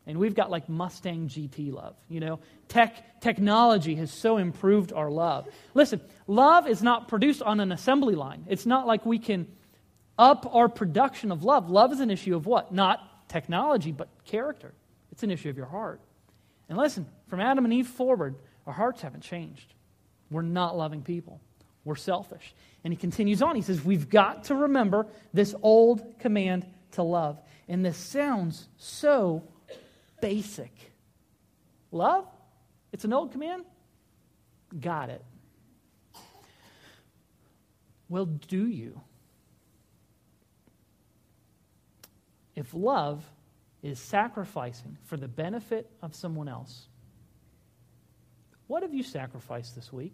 and 0.07 0.19
we've 0.19 0.35
got 0.35 0.51
like 0.51 0.69
Mustang 0.69 1.29
GT 1.29 1.73
love. 1.73 1.97
You 2.09 2.21
know, 2.21 2.41
tech 2.69 3.21
technology 3.21 3.97
has 3.97 4.11
so 4.11 4.39
improved 4.39 4.93
our 4.93 5.11
love. 5.11 5.49
Listen, 5.75 6.01
love 6.27 6.67
is 6.67 6.83
not 6.83 7.09
produced 7.09 7.43
on 7.43 7.61
an 7.61 7.73
assembly 7.73 8.15
line. 8.15 8.45
It's 8.49 8.67
not 8.67 8.87
like 8.87 9.05
we 9.05 9.19
can 9.19 9.47
up 10.19 10.55
our 10.55 10.69
production 10.69 11.33
of 11.33 11.45
love. 11.45 11.71
Love 11.71 11.93
is 11.93 12.01
an 12.01 12.11
issue 12.11 12.37
of 12.37 12.47
what? 12.47 12.73
Not 12.73 13.29
technology, 13.29 13.93
but 13.93 14.09
character. 14.25 14.75
It's 15.13 15.23
an 15.23 15.31
issue 15.31 15.49
of 15.49 15.57
your 15.57 15.67
heart. 15.67 16.01
And 16.69 16.79
listen, 16.79 17.07
from 17.29 17.41
Adam 17.41 17.65
and 17.65 17.75
Eve 17.75 17.89
forward, 17.89 18.37
our 18.67 18.73
hearts 18.73 19.01
haven't 19.01 19.23
changed. 19.23 19.75
We're 20.31 20.43
not 20.43 20.77
loving 20.77 21.03
people, 21.03 21.41
we're 21.85 21.97
selfish. 21.97 22.55
And 22.83 22.93
he 22.93 22.97
continues 22.97 23.43
on. 23.43 23.57
He 23.57 23.63
says, 23.63 23.85
We've 23.85 24.09
got 24.09 24.45
to 24.45 24.55
remember 24.55 25.07
this 25.35 25.55
old 25.63 26.19
command 26.19 26.67
to 26.93 27.03
love. 27.03 27.39
And 27.69 27.85
this 27.85 27.97
sounds 27.97 28.69
so 28.79 29.43
basic. 30.23 30.73
Love? 31.93 32.27
It's 32.93 33.05
an 33.05 33.13
old 33.13 33.33
command? 33.33 33.65
Got 34.81 35.11
it. 35.11 35.25
Well, 38.09 38.25
do 38.25 38.67
you? 38.67 39.01
if 42.61 42.75
love 42.75 43.25
is 43.83 43.99
sacrificing 43.99 44.99
for 45.05 45.17
the 45.17 45.27
benefit 45.27 45.91
of 46.03 46.15
someone 46.15 46.47
else, 46.47 46.89
what 48.71 48.85
have 48.85 48.95
you 48.95 49.03
sacrificed 49.03 49.75
this 49.75 49.93
week? 49.93 50.13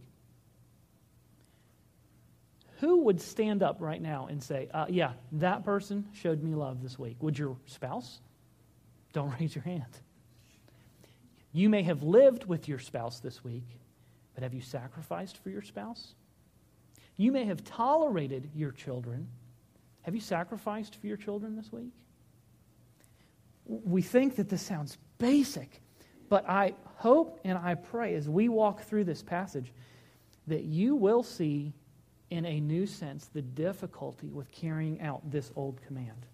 Who 2.80 3.02
would 3.02 3.20
stand 3.20 3.62
up 3.62 3.76
right 3.80 4.00
now 4.00 4.28
and 4.30 4.42
say, 4.42 4.68
uh, 4.72 4.86
Yeah, 4.88 5.12
that 5.32 5.62
person 5.62 6.06
showed 6.14 6.42
me 6.42 6.54
love 6.54 6.82
this 6.82 6.98
week? 6.98 7.16
Would 7.20 7.38
your 7.38 7.58
spouse? 7.66 8.20
Don't 9.12 9.30
raise 9.40 9.54
your 9.54 9.64
hand. 9.64 10.00
You 11.52 11.68
may 11.68 11.82
have 11.82 12.02
lived 12.02 12.46
with 12.46 12.66
your 12.66 12.78
spouse 12.78 13.20
this 13.20 13.44
week, 13.44 13.66
but 14.34 14.42
have 14.42 14.54
you 14.54 14.62
sacrificed 14.62 15.36
for 15.42 15.50
your 15.50 15.62
spouse? 15.62 16.14
You 17.18 17.32
may 17.32 17.44
have 17.44 17.62
tolerated 17.62 18.50
your 18.54 18.72
children. 18.72 19.28
Have 20.00 20.14
you 20.14 20.22
sacrificed 20.22 20.96
for 20.96 21.06
your 21.06 21.18
children 21.18 21.56
this 21.56 21.70
week? 21.70 21.92
we 23.66 24.00
think 24.00 24.36
that 24.36 24.48
this 24.48 24.62
sounds 24.62 24.96
basic, 25.18 25.82
but 26.28 26.49
I 26.49 26.75
hope 26.97 27.40
and 27.45 27.59
I 27.59 27.75
pray 27.75 28.14
as 28.14 28.28
we 28.28 28.49
walk 28.49 28.83
through 28.83 29.04
this 29.04 29.23
passage 29.23 29.73
that 30.47 30.64
you 30.64 30.95
will 30.95 31.23
see 31.23 31.73
in 32.30 32.45
a 32.45 32.61
new 32.61 32.87
sense 32.87 33.26
the 33.26 33.42
difficulty 33.42 34.28
with 34.28 34.50
carrying 34.50 35.00
out 35.00 35.30
this 35.30 35.52
old 35.56 35.80
command. 35.87 36.26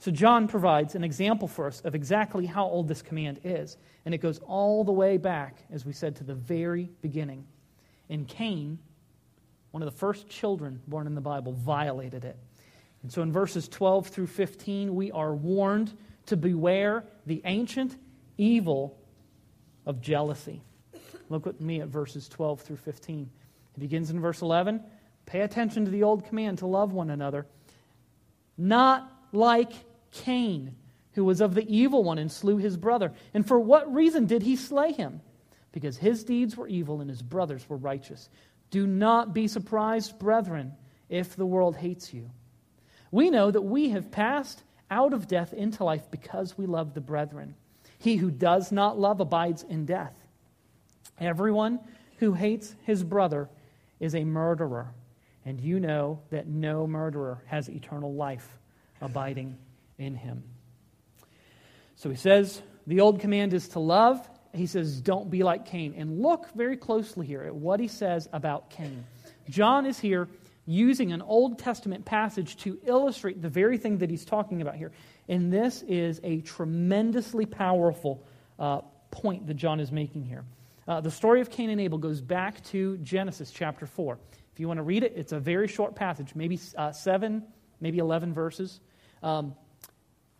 So, 0.00 0.12
John 0.12 0.46
provides 0.46 0.94
an 0.94 1.02
example 1.02 1.48
for 1.48 1.66
us 1.66 1.80
of 1.80 1.94
exactly 1.94 2.46
how 2.46 2.64
old 2.64 2.86
this 2.86 3.02
command 3.02 3.40
is. 3.42 3.76
And 4.04 4.14
it 4.14 4.18
goes 4.18 4.38
all 4.46 4.84
the 4.84 4.92
way 4.92 5.16
back, 5.16 5.64
as 5.72 5.84
we 5.84 5.92
said, 5.92 6.14
to 6.16 6.24
the 6.24 6.34
very 6.34 6.88
beginning. 7.02 7.44
And 8.08 8.26
Cain, 8.28 8.78
one 9.72 9.82
of 9.82 9.92
the 9.92 9.98
first 9.98 10.28
children 10.28 10.80
born 10.86 11.08
in 11.08 11.16
the 11.16 11.20
Bible, 11.20 11.52
violated 11.52 12.24
it. 12.24 12.36
And 13.02 13.12
so, 13.12 13.22
in 13.22 13.32
verses 13.32 13.68
12 13.68 14.06
through 14.06 14.28
15, 14.28 14.94
we 14.94 15.10
are 15.10 15.34
warned 15.34 15.96
to 16.26 16.36
beware 16.36 17.04
the 17.26 17.42
ancient 17.44 17.96
evil 18.38 18.96
of 19.84 20.00
jealousy. 20.00 20.62
Look 21.28 21.44
with 21.44 21.60
me 21.60 21.80
at 21.80 21.88
verses 21.88 22.28
12 22.28 22.62
through 22.62 22.76
15. 22.76 23.28
It 23.76 23.80
begins 23.80 24.10
in 24.10 24.20
verse 24.20 24.40
11. 24.40 24.82
Pay 25.26 25.40
attention 25.42 25.84
to 25.84 25.90
the 25.90 26.04
old 26.04 26.24
command 26.24 26.58
to 26.58 26.66
love 26.66 26.92
one 26.92 27.10
another. 27.10 27.46
Not 28.56 29.12
like 29.32 29.72
Cain, 30.10 30.74
who 31.12 31.24
was 31.24 31.40
of 31.40 31.54
the 31.54 31.68
evil 31.68 32.02
one 32.02 32.18
and 32.18 32.32
slew 32.32 32.56
his 32.56 32.76
brother. 32.76 33.12
And 33.34 33.46
for 33.46 33.60
what 33.60 33.92
reason 33.92 34.26
did 34.26 34.42
he 34.42 34.56
slay 34.56 34.92
him? 34.92 35.20
Because 35.72 35.98
his 35.98 36.24
deeds 36.24 36.56
were 36.56 36.66
evil 36.66 37.00
and 37.00 37.10
his 37.10 37.20
brothers 37.20 37.68
were 37.68 37.76
righteous. 37.76 38.30
Do 38.70 38.86
not 38.86 39.34
be 39.34 39.48
surprised, 39.48 40.18
brethren, 40.18 40.74
if 41.08 41.36
the 41.36 41.46
world 41.46 41.76
hates 41.76 42.12
you. 42.14 42.30
We 43.10 43.30
know 43.30 43.50
that 43.50 43.62
we 43.62 43.90
have 43.90 44.10
passed 44.10 44.62
out 44.90 45.12
of 45.12 45.28
death 45.28 45.52
into 45.52 45.84
life 45.84 46.10
because 46.10 46.56
we 46.56 46.66
love 46.66 46.94
the 46.94 47.00
brethren. 47.00 47.54
He 47.98 48.16
who 48.16 48.30
does 48.30 48.72
not 48.72 48.98
love 48.98 49.20
abides 49.20 49.64
in 49.64 49.84
death. 49.84 50.14
Everyone 51.20 51.80
who 52.18 52.32
hates 52.32 52.74
his 52.84 53.02
brother 53.02 53.48
is 54.00 54.14
a 54.14 54.24
murderer, 54.24 54.92
and 55.44 55.60
you 55.60 55.80
know 55.80 56.20
that 56.30 56.46
no 56.46 56.86
murderer 56.86 57.42
has 57.46 57.68
eternal 57.68 58.14
life 58.14 58.56
abiding 59.00 59.56
in 59.98 60.14
him. 60.14 60.42
So 61.96 62.08
he 62.10 62.16
says 62.16 62.62
the 62.86 63.00
old 63.00 63.20
command 63.20 63.52
is 63.52 63.68
to 63.70 63.80
love. 63.80 64.28
He 64.54 64.66
says, 64.66 65.00
don't 65.00 65.30
be 65.30 65.42
like 65.42 65.66
Cain. 65.66 65.94
And 65.96 66.22
look 66.22 66.52
very 66.54 66.76
closely 66.76 67.26
here 67.26 67.42
at 67.42 67.54
what 67.54 67.80
he 67.80 67.88
says 67.88 68.28
about 68.32 68.70
Cain. 68.70 69.04
John 69.50 69.84
is 69.84 69.98
here 69.98 70.28
using 70.64 71.12
an 71.12 71.22
Old 71.22 71.58
Testament 71.58 72.04
passage 72.04 72.56
to 72.58 72.78
illustrate 72.86 73.42
the 73.42 73.48
very 73.48 73.78
thing 73.78 73.98
that 73.98 74.10
he's 74.10 74.24
talking 74.24 74.62
about 74.62 74.76
here. 74.76 74.92
And 75.28 75.52
this 75.52 75.82
is 75.82 76.20
a 76.24 76.40
tremendously 76.40 77.46
powerful 77.46 78.24
uh, 78.58 78.80
point 79.10 79.46
that 79.46 79.54
John 79.54 79.80
is 79.80 79.92
making 79.92 80.24
here. 80.24 80.44
Uh, 80.86 81.00
the 81.00 81.10
story 81.10 81.40
of 81.40 81.50
Cain 81.50 81.68
and 81.70 81.80
Abel 81.80 81.98
goes 81.98 82.20
back 82.20 82.64
to 82.66 82.96
Genesis 82.98 83.50
chapter 83.50 83.84
4. 83.84 84.18
If 84.52 84.60
you 84.60 84.66
want 84.66 84.78
to 84.78 84.82
read 84.82 85.04
it, 85.04 85.12
it's 85.16 85.32
a 85.32 85.38
very 85.38 85.68
short 85.68 85.94
passage, 85.94 86.34
maybe 86.34 86.58
uh, 86.76 86.92
seven, 86.92 87.44
maybe 87.80 87.98
11 87.98 88.32
verses. 88.32 88.80
Um, 89.22 89.54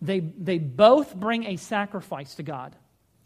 they, 0.01 0.21
they 0.21 0.59
both 0.59 1.15
bring 1.15 1.45
a 1.45 1.57
sacrifice 1.57 2.35
to 2.37 2.43
God. 2.43 2.75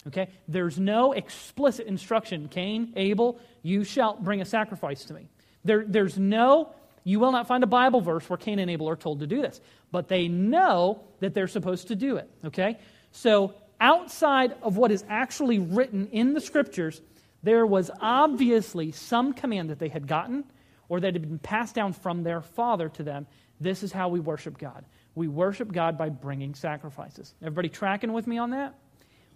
Okay? 0.08 0.28
There's 0.48 0.80
no 0.80 1.12
explicit 1.12 1.86
instruction 1.86 2.48
Cain, 2.48 2.92
Abel, 2.96 3.38
you 3.62 3.84
shall 3.84 4.16
bring 4.16 4.40
a 4.40 4.44
sacrifice 4.44 5.04
to 5.04 5.14
me. 5.14 5.28
There, 5.64 5.84
there's 5.86 6.18
no 6.18 6.74
you 7.04 7.18
will 7.20 7.32
not 7.32 7.46
find 7.46 7.64
a 7.64 7.66
Bible 7.66 8.00
verse 8.00 8.28
where 8.28 8.36
Cain 8.36 8.58
and 8.58 8.70
Abel 8.70 8.88
are 8.88 8.96
told 8.96 9.20
to 9.20 9.26
do 9.26 9.42
this, 9.42 9.60
but 9.90 10.08
they 10.08 10.28
know 10.28 11.02
that 11.20 11.34
they're 11.34 11.48
supposed 11.48 11.88
to 11.88 11.96
do 11.96 12.16
it, 12.16 12.30
okay? 12.44 12.78
So 13.10 13.54
outside 13.80 14.54
of 14.62 14.76
what 14.76 14.92
is 14.92 15.04
actually 15.08 15.58
written 15.58 16.08
in 16.08 16.34
the 16.34 16.40
scriptures, 16.40 17.00
there 17.42 17.66
was 17.66 17.90
obviously 18.00 18.92
some 18.92 19.32
command 19.32 19.70
that 19.70 19.78
they 19.78 19.88
had 19.88 20.06
gotten 20.06 20.44
or 20.88 21.00
that 21.00 21.14
had 21.14 21.22
been 21.22 21.38
passed 21.38 21.74
down 21.74 21.92
from 21.92 22.22
their 22.22 22.40
father 22.40 22.88
to 22.90 23.02
them. 23.02 23.26
This 23.60 23.82
is 23.82 23.92
how 23.92 24.08
we 24.08 24.20
worship 24.20 24.58
God. 24.58 24.84
We 25.14 25.28
worship 25.28 25.72
God 25.72 25.98
by 25.98 26.08
bringing 26.08 26.54
sacrifices. 26.54 27.34
Everybody 27.42 27.68
tracking 27.68 28.12
with 28.12 28.26
me 28.26 28.38
on 28.38 28.50
that? 28.50 28.74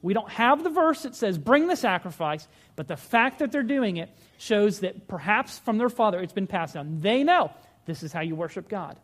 We 0.06 0.14
don't 0.14 0.30
have 0.30 0.62
the 0.62 0.70
verse 0.70 1.02
that 1.02 1.16
says, 1.16 1.36
bring 1.36 1.66
the 1.66 1.75
sacrifice, 1.75 2.46
but 2.76 2.86
the 2.86 2.96
fact 2.96 3.40
that 3.40 3.50
they're 3.50 3.64
doing 3.64 3.96
it 3.96 4.08
shows 4.38 4.78
that 4.80 5.08
perhaps 5.08 5.58
from 5.58 5.78
their 5.78 5.88
father 5.88 6.20
it's 6.20 6.32
been 6.32 6.46
passed 6.46 6.75
down. 6.75 7.00
They 7.00 7.25
know 7.25 7.50
this 7.86 8.04
is 8.04 8.12
how 8.12 8.20
you 8.20 8.36
worship 8.36 8.68
God. 8.68 9.00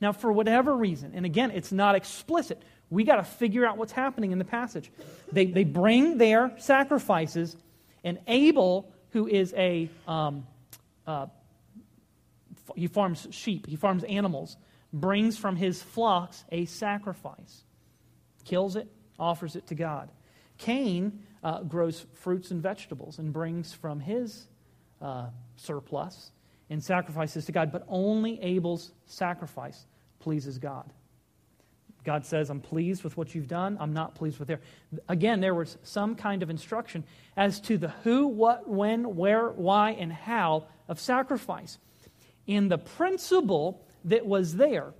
Now, 0.00 0.10
for 0.10 0.32
whatever 0.32 0.76
reason, 0.76 1.12
and 1.14 1.24
again, 1.24 1.52
it's 1.52 1.70
not 1.70 1.94
explicit, 1.94 2.60
we 2.90 3.04
got 3.04 3.16
to 3.16 3.22
figure 3.22 3.64
out 3.64 3.78
what's 3.78 3.92
happening 3.92 4.32
in 4.32 4.40
the 4.40 4.44
passage. 4.44 4.90
They, 5.30 5.46
they 5.46 5.62
bring 5.62 6.18
their 6.18 6.50
sacrifices, 6.58 7.56
and 8.02 8.18
Abel, 8.26 8.92
who 9.10 9.28
is 9.28 9.54
a, 9.56 9.88
um, 10.08 10.48
uh, 11.06 11.26
he 12.74 12.88
farms 12.88 13.28
sheep, 13.30 13.68
he 13.68 13.76
farms 13.76 14.02
animals, 14.02 14.56
brings 14.92 15.38
from 15.38 15.54
his 15.54 15.80
flocks 15.80 16.42
a 16.50 16.64
sacrifice, 16.64 17.62
kills 18.44 18.74
it, 18.74 18.88
offers 19.20 19.54
it 19.54 19.66
to 19.68 19.74
God. 19.74 20.10
Cain 20.58 21.20
uh, 21.44 21.62
grows 21.62 22.06
fruits 22.14 22.50
and 22.50 22.62
vegetables 22.62 23.18
and 23.18 23.32
brings 23.32 23.72
from 23.72 24.00
his 24.00 24.46
uh, 25.00 25.26
surplus 25.56 26.32
and 26.68 26.82
sacrifices 26.82 27.44
to 27.46 27.52
God, 27.52 27.70
but 27.70 27.84
only 27.88 28.40
Abel's 28.42 28.92
sacrifice 29.06 29.86
pleases 30.18 30.58
God. 30.58 30.92
God 32.04 32.24
says, 32.24 32.48
I'm 32.48 32.60
pleased 32.60 33.04
with 33.04 33.16
what 33.16 33.34
you've 33.34 33.48
done. 33.48 33.76
I'm 33.78 33.92
not 33.92 34.14
pleased 34.14 34.38
with 34.38 34.48
their. 34.48 34.60
Again, 35.08 35.40
there 35.40 35.54
was 35.54 35.76
some 35.82 36.14
kind 36.14 36.42
of 36.42 36.48
instruction 36.48 37.04
as 37.36 37.60
to 37.62 37.76
the 37.76 37.88
who, 38.04 38.26
what, 38.26 38.68
when, 38.68 39.16
where, 39.16 39.50
why, 39.50 39.90
and 39.92 40.12
how 40.12 40.64
of 40.88 40.98
sacrifice. 40.98 41.78
And 42.48 42.70
the 42.70 42.78
principle 42.78 43.84
that 44.04 44.24
was 44.24 44.56
there, 44.56 44.94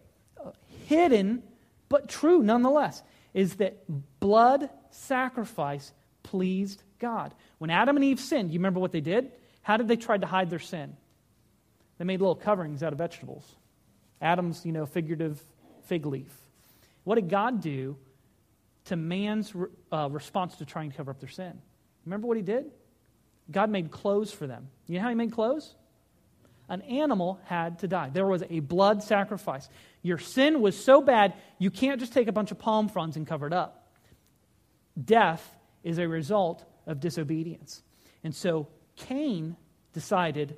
uh, 0.44 0.50
hidden 0.86 1.42
but 1.88 2.08
true 2.08 2.42
nonetheless, 2.42 3.02
is 3.34 3.56
that 3.56 3.82
blood 4.20 4.70
sacrifice 4.90 5.92
pleased 6.22 6.82
God. 6.98 7.34
When 7.58 7.70
Adam 7.70 7.96
and 7.96 8.04
Eve 8.04 8.20
sinned, 8.20 8.50
you 8.50 8.58
remember 8.58 8.80
what 8.80 8.92
they 8.92 9.00
did? 9.00 9.32
How 9.62 9.76
did 9.76 9.88
they 9.88 9.96
try 9.96 10.16
to 10.16 10.26
hide 10.26 10.50
their 10.50 10.58
sin? 10.58 10.96
They 11.98 12.04
made 12.04 12.20
little 12.20 12.34
coverings 12.34 12.82
out 12.82 12.92
of 12.92 12.98
vegetables. 12.98 13.44
Adam's, 14.20 14.64
you 14.64 14.72
know, 14.72 14.86
figurative 14.86 15.40
fig 15.84 16.06
leaf. 16.06 16.34
What 17.04 17.16
did 17.16 17.28
God 17.28 17.60
do 17.60 17.96
to 18.86 18.96
man's 18.96 19.52
uh, 19.92 20.08
response 20.10 20.56
to 20.56 20.64
trying 20.64 20.90
to 20.90 20.96
cover 20.96 21.10
up 21.10 21.20
their 21.20 21.28
sin? 21.28 21.60
Remember 22.04 22.26
what 22.26 22.36
he 22.36 22.42
did? 22.42 22.70
God 23.50 23.70
made 23.70 23.90
clothes 23.90 24.32
for 24.32 24.46
them. 24.46 24.68
You 24.86 24.96
know 24.96 25.02
how 25.02 25.08
he 25.08 25.14
made 25.14 25.32
clothes? 25.32 25.74
An 26.70 26.80
animal 26.82 27.38
had 27.44 27.80
to 27.80 27.88
die. 27.88 28.08
There 28.10 28.26
was 28.26 28.42
a 28.48 28.60
blood 28.60 29.02
sacrifice. 29.02 29.68
Your 30.00 30.18
sin 30.18 30.62
was 30.62 30.82
so 30.82 31.02
bad, 31.02 31.34
you 31.58 31.70
can't 31.70 32.00
just 32.00 32.14
take 32.14 32.28
a 32.28 32.32
bunch 32.32 32.50
of 32.50 32.58
palm 32.58 32.88
fronds 32.88 33.16
and 33.16 33.26
cover 33.26 33.46
it 33.46 33.52
up. 33.52 33.88
Death 35.02 35.46
is 35.82 35.98
a 35.98 36.08
result 36.08 36.64
of 36.86 37.00
disobedience. 37.00 37.82
And 38.24 38.34
so 38.34 38.68
Cain 38.96 39.56
decided 39.92 40.56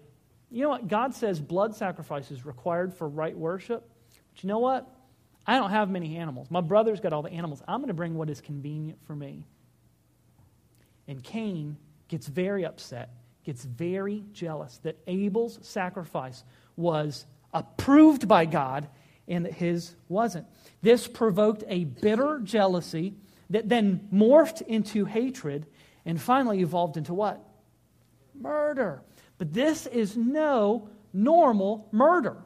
you 0.52 0.62
know 0.62 0.68
what? 0.68 0.86
God 0.86 1.14
says 1.14 1.40
blood 1.40 1.74
sacrifice 1.74 2.30
is 2.30 2.44
required 2.44 2.92
for 2.92 3.08
right 3.08 3.36
worship. 3.36 3.88
But 4.34 4.42
you 4.44 4.48
know 4.48 4.58
what? 4.58 4.86
I 5.46 5.56
don't 5.56 5.70
have 5.70 5.88
many 5.88 6.18
animals. 6.18 6.50
My 6.50 6.60
brother's 6.60 7.00
got 7.00 7.14
all 7.14 7.22
the 7.22 7.32
animals. 7.32 7.62
I'm 7.66 7.80
going 7.80 7.88
to 7.88 7.94
bring 7.94 8.14
what 8.14 8.28
is 8.28 8.42
convenient 8.42 8.98
for 9.06 9.16
me. 9.16 9.46
And 11.08 11.24
Cain 11.24 11.78
gets 12.08 12.26
very 12.26 12.66
upset, 12.66 13.08
gets 13.44 13.64
very 13.64 14.24
jealous 14.32 14.78
that 14.82 14.98
Abel's 15.06 15.58
sacrifice 15.62 16.44
was 16.76 17.26
approved 17.52 18.28
by 18.28 18.44
God 18.44 18.88
and 19.28 19.44
that 19.44 19.54
his 19.54 19.94
wasn't. 20.08 20.46
This 20.80 21.06
provoked 21.06 21.64
a 21.68 21.84
bitter 21.84 22.40
jealousy 22.42 23.14
that 23.50 23.68
then 23.68 24.08
morphed 24.12 24.62
into 24.62 25.04
hatred 25.04 25.66
and 26.04 26.20
finally 26.20 26.60
evolved 26.60 26.96
into 26.96 27.14
what? 27.14 27.40
Murder. 28.34 29.02
But 29.38 29.52
this 29.52 29.86
is 29.86 30.16
no 30.16 30.88
normal 31.12 31.88
murder. 31.92 32.36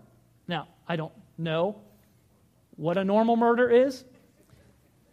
Now, 0.48 0.68
I 0.88 0.96
don't 0.96 1.12
know 1.38 1.80
what 2.76 2.98
a 2.98 3.04
normal 3.04 3.36
murder 3.36 3.70
is, 3.70 4.04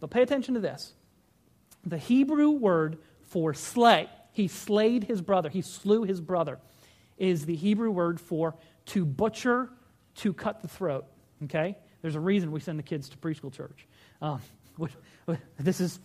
but 0.00 0.10
pay 0.10 0.22
attention 0.22 0.54
to 0.54 0.60
this. 0.60 0.92
The 1.86 1.98
Hebrew 1.98 2.50
word 2.50 2.98
for 3.26 3.54
slay, 3.54 4.08
he 4.34 4.48
slayed 4.48 5.04
his 5.04 5.22
brother, 5.22 5.48
he 5.48 5.62
slew 5.62 6.02
his 6.02 6.20
brother, 6.20 6.58
is 7.16 7.46
the 7.46 7.54
Hebrew 7.54 7.90
word 7.90 8.20
for 8.20 8.56
to 8.86 9.06
butcher, 9.06 9.70
to 10.16 10.32
cut 10.32 10.60
the 10.60 10.68
throat. 10.68 11.06
Okay? 11.44 11.78
There's 12.02 12.16
a 12.16 12.20
reason 12.20 12.50
we 12.50 12.58
send 12.58 12.78
the 12.78 12.82
kids 12.82 13.08
to 13.10 13.16
preschool 13.16 13.52
church. 13.52 13.86
Um, 14.20 14.40
this 15.58 15.80
is 15.80 16.00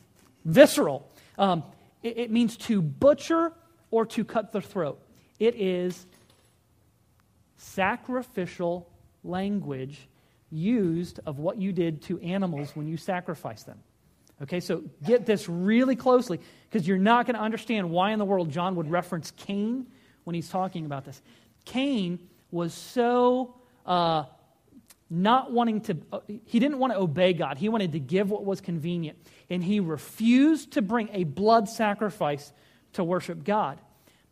visceral. 0.45 1.09
Um, 1.39 1.63
it, 2.03 2.17
it 2.17 2.31
means 2.31 2.55
to 2.57 2.83
butcher 2.83 3.51
or 3.89 4.05
to 4.05 4.23
cut 4.23 4.51
the 4.51 4.61
throat. 4.61 5.01
It 5.39 5.55
is 5.55 6.05
sacrificial 7.57 8.87
language 9.23 10.07
used 10.51 11.19
of 11.25 11.39
what 11.39 11.57
you 11.57 11.73
did 11.73 12.03
to 12.03 12.19
animals 12.19 12.75
when 12.75 12.87
you 12.87 12.95
sacrificed 12.95 13.65
them. 13.65 13.79
Okay, 14.41 14.59
so 14.59 14.83
get 15.05 15.25
this 15.25 15.49
really 15.49 15.95
closely 15.95 16.39
because 16.69 16.87
you're 16.87 16.97
not 16.97 17.25
going 17.25 17.35
to 17.35 17.41
understand 17.41 17.89
why 17.89 18.11
in 18.11 18.19
the 18.19 18.25
world 18.25 18.49
John 18.49 18.75
would 18.75 18.89
reference 18.89 19.31
Cain 19.31 19.85
when 20.23 20.33
he's 20.33 20.49
talking 20.49 20.85
about 20.85 21.03
this. 21.05 21.21
Cain 21.65 22.19
was 22.51 22.73
so 22.73 23.55
uh, 23.85 24.23
not 25.09 25.51
wanting 25.51 25.81
to, 25.81 25.97
uh, 26.13 26.19
he 26.45 26.59
didn't 26.59 26.79
want 26.79 26.93
to 26.93 26.99
obey 26.99 27.33
God. 27.33 27.57
He 27.57 27.67
wanted 27.67 27.91
to 27.93 27.99
give 27.99 28.29
what 28.29 28.45
was 28.45 28.61
convenient. 28.61 29.17
And 29.49 29.63
he 29.63 29.79
refused 29.79 30.71
to 30.73 30.81
bring 30.81 31.09
a 31.11 31.23
blood 31.25 31.67
sacrifice 31.67 32.53
to 32.93 33.03
worship 33.03 33.43
God. 33.43 33.79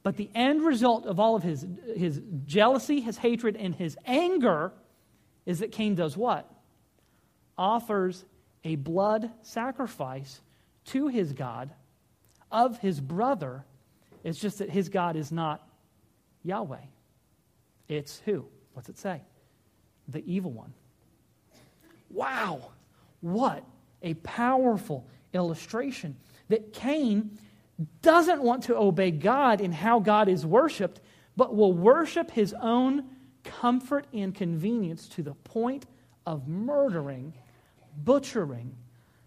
But 0.03 0.15
the 0.15 0.29
end 0.33 0.61
result 0.61 1.05
of 1.05 1.19
all 1.19 1.35
of 1.35 1.43
his, 1.43 1.65
his 1.95 2.21
jealousy, 2.45 3.01
his 3.01 3.17
hatred, 3.17 3.57
and 3.57 3.75
his 3.75 3.97
anger 4.05 4.71
is 5.45 5.59
that 5.59 5.71
Cain 5.71 5.95
does 5.95 6.15
what? 6.15 6.49
Offers 7.57 8.23
a 8.63 8.75
blood 8.75 9.31
sacrifice 9.41 10.41
to 10.85 11.07
his 11.07 11.33
God 11.33 11.69
of 12.51 12.79
his 12.79 12.99
brother. 12.99 13.65
It's 14.23 14.39
just 14.39 14.59
that 14.59 14.69
his 14.69 14.89
God 14.89 15.15
is 15.15 15.31
not 15.31 15.67
Yahweh. 16.43 16.77
It's 17.87 18.21
who? 18.25 18.45
What's 18.73 18.89
it 18.89 18.97
say? 18.97 19.21
The 20.07 20.23
evil 20.25 20.51
one. 20.51 20.73
Wow! 22.09 22.71
What 23.21 23.63
a 24.01 24.13
powerful 24.15 25.05
illustration 25.33 26.15
that 26.49 26.73
Cain 26.73 27.37
doesn't 28.01 28.41
want 28.41 28.63
to 28.63 28.75
obey 28.75 29.11
God 29.11 29.61
in 29.61 29.71
how 29.71 29.99
God 29.99 30.29
is 30.29 30.45
worshiped, 30.45 31.01
but 31.35 31.55
will 31.55 31.73
worship 31.73 32.31
his 32.31 32.53
own 32.59 33.05
comfort 33.43 34.07
and 34.13 34.33
convenience 34.33 35.07
to 35.09 35.23
the 35.23 35.33
point 35.33 35.85
of 36.25 36.47
murdering, 36.47 37.33
butchering, 37.97 38.75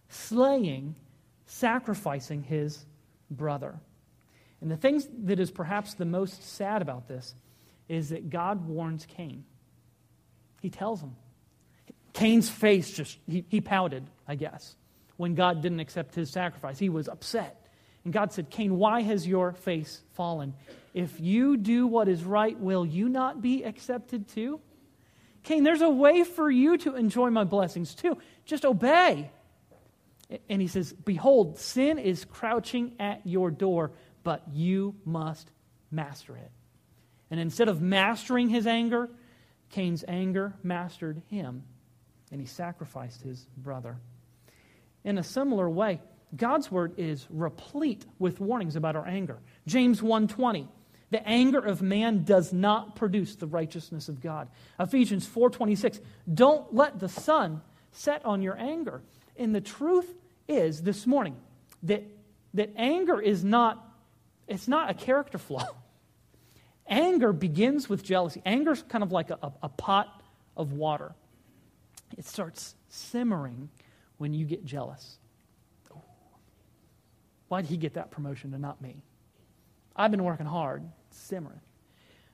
slaying, 0.08 0.94
sacrificing 1.46 2.42
his 2.42 2.84
brother. 3.30 3.78
And 4.60 4.70
the 4.70 4.76
thing 4.76 5.02
that 5.24 5.40
is 5.40 5.50
perhaps 5.50 5.94
the 5.94 6.04
most 6.04 6.42
sad 6.56 6.82
about 6.82 7.08
this 7.08 7.34
is 7.88 8.10
that 8.10 8.30
God 8.30 8.66
warns 8.66 9.06
Cain. 9.06 9.44
He 10.60 10.70
tells 10.70 11.00
him. 11.00 11.16
Cain's 12.12 12.50
face 12.50 12.90
just, 12.90 13.18
he, 13.26 13.44
he 13.48 13.60
pouted, 13.60 14.04
I 14.28 14.34
guess, 14.34 14.76
when 15.16 15.34
God 15.34 15.62
didn't 15.62 15.80
accept 15.80 16.14
his 16.14 16.30
sacrifice. 16.30 16.78
He 16.78 16.88
was 16.88 17.08
upset. 17.08 17.66
And 18.04 18.12
God 18.12 18.32
said, 18.32 18.50
Cain, 18.50 18.76
why 18.76 19.02
has 19.02 19.26
your 19.26 19.52
face 19.52 20.02
fallen? 20.12 20.54
If 20.94 21.20
you 21.20 21.56
do 21.56 21.86
what 21.86 22.08
is 22.08 22.24
right, 22.24 22.58
will 22.58 22.84
you 22.84 23.08
not 23.08 23.40
be 23.40 23.62
accepted 23.62 24.28
too? 24.28 24.60
Cain, 25.42 25.62
there's 25.64 25.82
a 25.82 25.90
way 25.90 26.24
for 26.24 26.50
you 26.50 26.76
to 26.78 26.94
enjoy 26.94 27.30
my 27.30 27.44
blessings 27.44 27.94
too. 27.94 28.18
Just 28.44 28.64
obey. 28.64 29.30
And 30.48 30.60
he 30.60 30.68
says, 30.68 30.92
Behold, 30.92 31.58
sin 31.58 31.98
is 31.98 32.24
crouching 32.24 32.94
at 33.00 33.26
your 33.26 33.50
door, 33.50 33.92
but 34.22 34.42
you 34.52 34.94
must 35.04 35.50
master 35.90 36.36
it. 36.36 36.50
And 37.30 37.40
instead 37.40 37.68
of 37.68 37.80
mastering 37.80 38.48
his 38.48 38.66
anger, 38.66 39.08
Cain's 39.70 40.04
anger 40.06 40.54
mastered 40.62 41.22
him, 41.28 41.64
and 42.30 42.40
he 42.40 42.46
sacrificed 42.46 43.22
his 43.22 43.46
brother. 43.56 43.98
In 45.04 45.16
a 45.16 45.22
similar 45.22 45.68
way, 45.70 46.00
God's 46.36 46.70
word 46.70 46.94
is 46.96 47.26
replete 47.30 48.04
with 48.18 48.40
warnings 48.40 48.76
about 48.76 48.96
our 48.96 49.06
anger. 49.06 49.38
James 49.66 50.02
1:20 50.02 50.68
the 51.10 51.26
anger 51.26 51.58
of 51.58 51.82
man 51.82 52.24
does 52.24 52.52
not 52.52 52.96
produce 52.96 53.36
the 53.36 53.46
righteousness 53.46 54.08
of 54.08 54.20
God. 54.20 54.48
Ephesians 54.78 55.26
4:26 55.26 56.00
Don't 56.32 56.72
let 56.72 56.98
the 56.98 57.08
sun 57.08 57.62
set 57.92 58.24
on 58.24 58.42
your 58.42 58.56
anger. 58.58 59.02
And 59.36 59.54
the 59.54 59.60
truth 59.60 60.12
is 60.48 60.82
this 60.82 61.06
morning 61.06 61.36
that, 61.82 62.04
that 62.54 62.70
anger 62.76 63.20
is 63.20 63.44
not, 63.44 63.84
it's 64.46 64.68
not 64.68 64.90
a 64.90 64.94
character 64.94 65.38
flaw. 65.38 65.66
Anger 66.86 67.32
begins 67.32 67.88
with 67.88 68.02
jealousy. 68.02 68.42
Anger 68.44 68.72
is 68.72 68.82
kind 68.82 69.04
of 69.04 69.12
like 69.12 69.30
a, 69.30 69.38
a, 69.42 69.52
a 69.62 69.68
pot 69.68 70.24
of 70.56 70.72
water. 70.72 71.14
It 72.18 72.24
starts 72.24 72.74
simmering 72.88 73.70
when 74.18 74.34
you 74.34 74.44
get 74.44 74.64
jealous. 74.64 75.18
Why 77.46 77.62
did 77.62 77.70
he 77.70 77.76
get 77.76 77.94
that 77.94 78.10
promotion 78.10 78.52
and 78.54 78.62
not 78.62 78.80
me? 78.82 79.04
I've 79.94 80.10
been 80.10 80.24
working 80.24 80.46
hard, 80.46 80.82
simmering. 81.20 81.60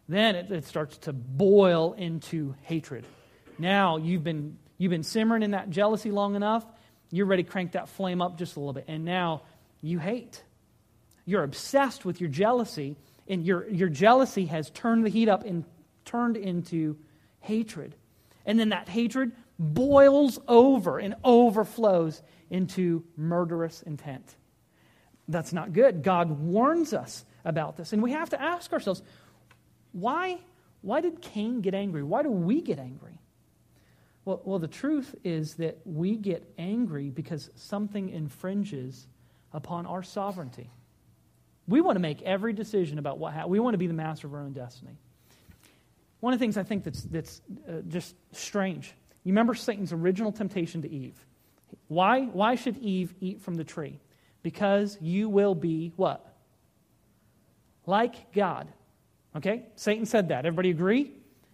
Then 0.08 0.36
it, 0.36 0.50
it 0.50 0.64
starts 0.66 0.98
to 0.98 1.12
boil 1.12 1.94
into 1.94 2.54
hatred. 2.62 3.04
Now 3.58 3.96
you've 3.96 4.24
been, 4.24 4.58
you've 4.78 4.90
been 4.90 5.02
simmering 5.02 5.42
in 5.42 5.52
that 5.52 5.70
jealousy 5.70 6.10
long 6.10 6.36
enough, 6.36 6.64
you're 7.10 7.26
ready 7.26 7.42
to 7.42 7.50
crank 7.50 7.72
that 7.72 7.88
flame 7.88 8.20
up 8.20 8.38
just 8.38 8.56
a 8.56 8.60
little 8.60 8.72
bit. 8.72 8.84
And 8.88 9.04
now 9.04 9.42
you 9.80 9.98
hate. 9.98 10.42
You're 11.24 11.42
obsessed 11.42 12.04
with 12.04 12.20
your 12.20 12.30
jealousy, 12.30 12.96
and 13.28 13.44
your, 13.44 13.68
your 13.68 13.88
jealousy 13.88 14.46
has 14.46 14.70
turned 14.70 15.04
the 15.04 15.10
heat 15.10 15.28
up 15.28 15.44
and 15.44 15.64
turned 16.04 16.36
into 16.36 16.96
hatred. 17.40 17.96
And 18.44 18.60
then 18.60 18.68
that 18.68 18.88
hatred 18.88 19.32
boils 19.58 20.38
over 20.46 20.98
and 20.98 21.16
overflows 21.24 22.22
into 22.48 23.04
murderous 23.16 23.82
intent. 23.82 24.36
That's 25.26 25.52
not 25.52 25.72
good. 25.72 26.04
God 26.04 26.30
warns 26.30 26.92
us 26.92 27.24
about 27.46 27.76
this. 27.76 27.94
And 27.94 28.02
we 28.02 28.12
have 28.12 28.30
to 28.30 28.42
ask 28.42 28.72
ourselves 28.72 29.02
why, 29.92 30.38
why 30.82 31.00
did 31.00 31.22
Cain 31.22 31.62
get 31.62 31.72
angry? 31.72 32.02
Why 32.02 32.22
do 32.22 32.30
we 32.30 32.60
get 32.60 32.78
angry? 32.78 33.18
Well, 34.26 34.42
well, 34.44 34.58
the 34.58 34.68
truth 34.68 35.14
is 35.24 35.54
that 35.54 35.78
we 35.86 36.16
get 36.16 36.52
angry 36.58 37.08
because 37.10 37.48
something 37.54 38.10
infringes 38.10 39.06
upon 39.52 39.86
our 39.86 40.02
sovereignty. 40.02 40.68
We 41.68 41.80
want 41.80 41.96
to 41.96 42.00
make 42.00 42.20
every 42.22 42.52
decision 42.52 42.98
about 42.98 43.18
what 43.18 43.32
happens. 43.32 43.50
We 43.50 43.60
want 43.60 43.74
to 43.74 43.78
be 43.78 43.86
the 43.86 43.94
master 43.94 44.26
of 44.26 44.34
our 44.34 44.40
own 44.40 44.52
destiny. 44.52 44.98
One 46.20 46.32
of 46.32 46.38
the 46.38 46.44
things 46.44 46.56
I 46.56 46.64
think 46.64 46.84
that's, 46.84 47.02
that's 47.02 47.40
uh, 47.68 47.82
just 47.88 48.16
strange, 48.32 48.92
you 49.22 49.32
remember 49.32 49.54
Satan's 49.54 49.92
original 49.92 50.32
temptation 50.32 50.82
to 50.82 50.90
Eve. 50.90 51.24
Why, 51.88 52.22
why 52.24 52.56
should 52.56 52.76
Eve 52.78 53.14
eat 53.20 53.40
from 53.40 53.54
the 53.54 53.64
tree? 53.64 54.00
Because 54.42 54.98
you 55.00 55.28
will 55.28 55.54
be 55.54 55.92
what? 55.96 56.35
Like 57.86 58.32
God. 58.32 58.68
Okay? 59.36 59.66
Satan 59.76 60.06
said 60.06 60.28
that. 60.28 60.44
Everybody 60.44 60.70
agree? 60.70 61.12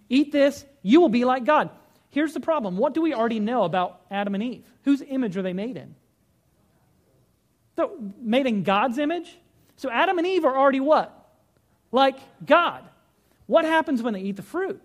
Eat 0.09 0.33
this, 0.33 0.65
you 0.83 1.01
will 1.01 1.09
be 1.09 1.25
like 1.25 1.45
God. 1.45 1.71
Here's 2.11 2.35
the 2.35 2.41
problem 2.41 2.77
what 2.77 2.95
do 2.95 3.01
we 3.01 3.15
already 3.15 3.41
know 3.41 3.65
about 3.65 4.03
Adam 4.11 4.35
and 4.35 4.43
Eve? 4.43 4.65
Whose 4.85 5.03
image 5.03 5.37
are 5.37 5.43
they 5.43 5.53
made 5.53 5.77
in? 5.77 5.95
They're 7.77 7.89
made 8.21 8.47
in 8.47 8.63
God's 8.63 8.99
image? 8.99 9.39
So 9.77 9.91
Adam 9.91 10.19
and 10.19 10.27
Eve 10.27 10.45
are 10.45 10.57
already 10.57 10.81
what? 10.81 11.19
Like 11.91 12.19
God. 12.45 12.85
What 13.47 13.65
happens 13.65 14.03
when 14.03 14.15
they 14.15 14.21
eat 14.21 14.37
the 14.37 14.43
fruit? 14.43 14.81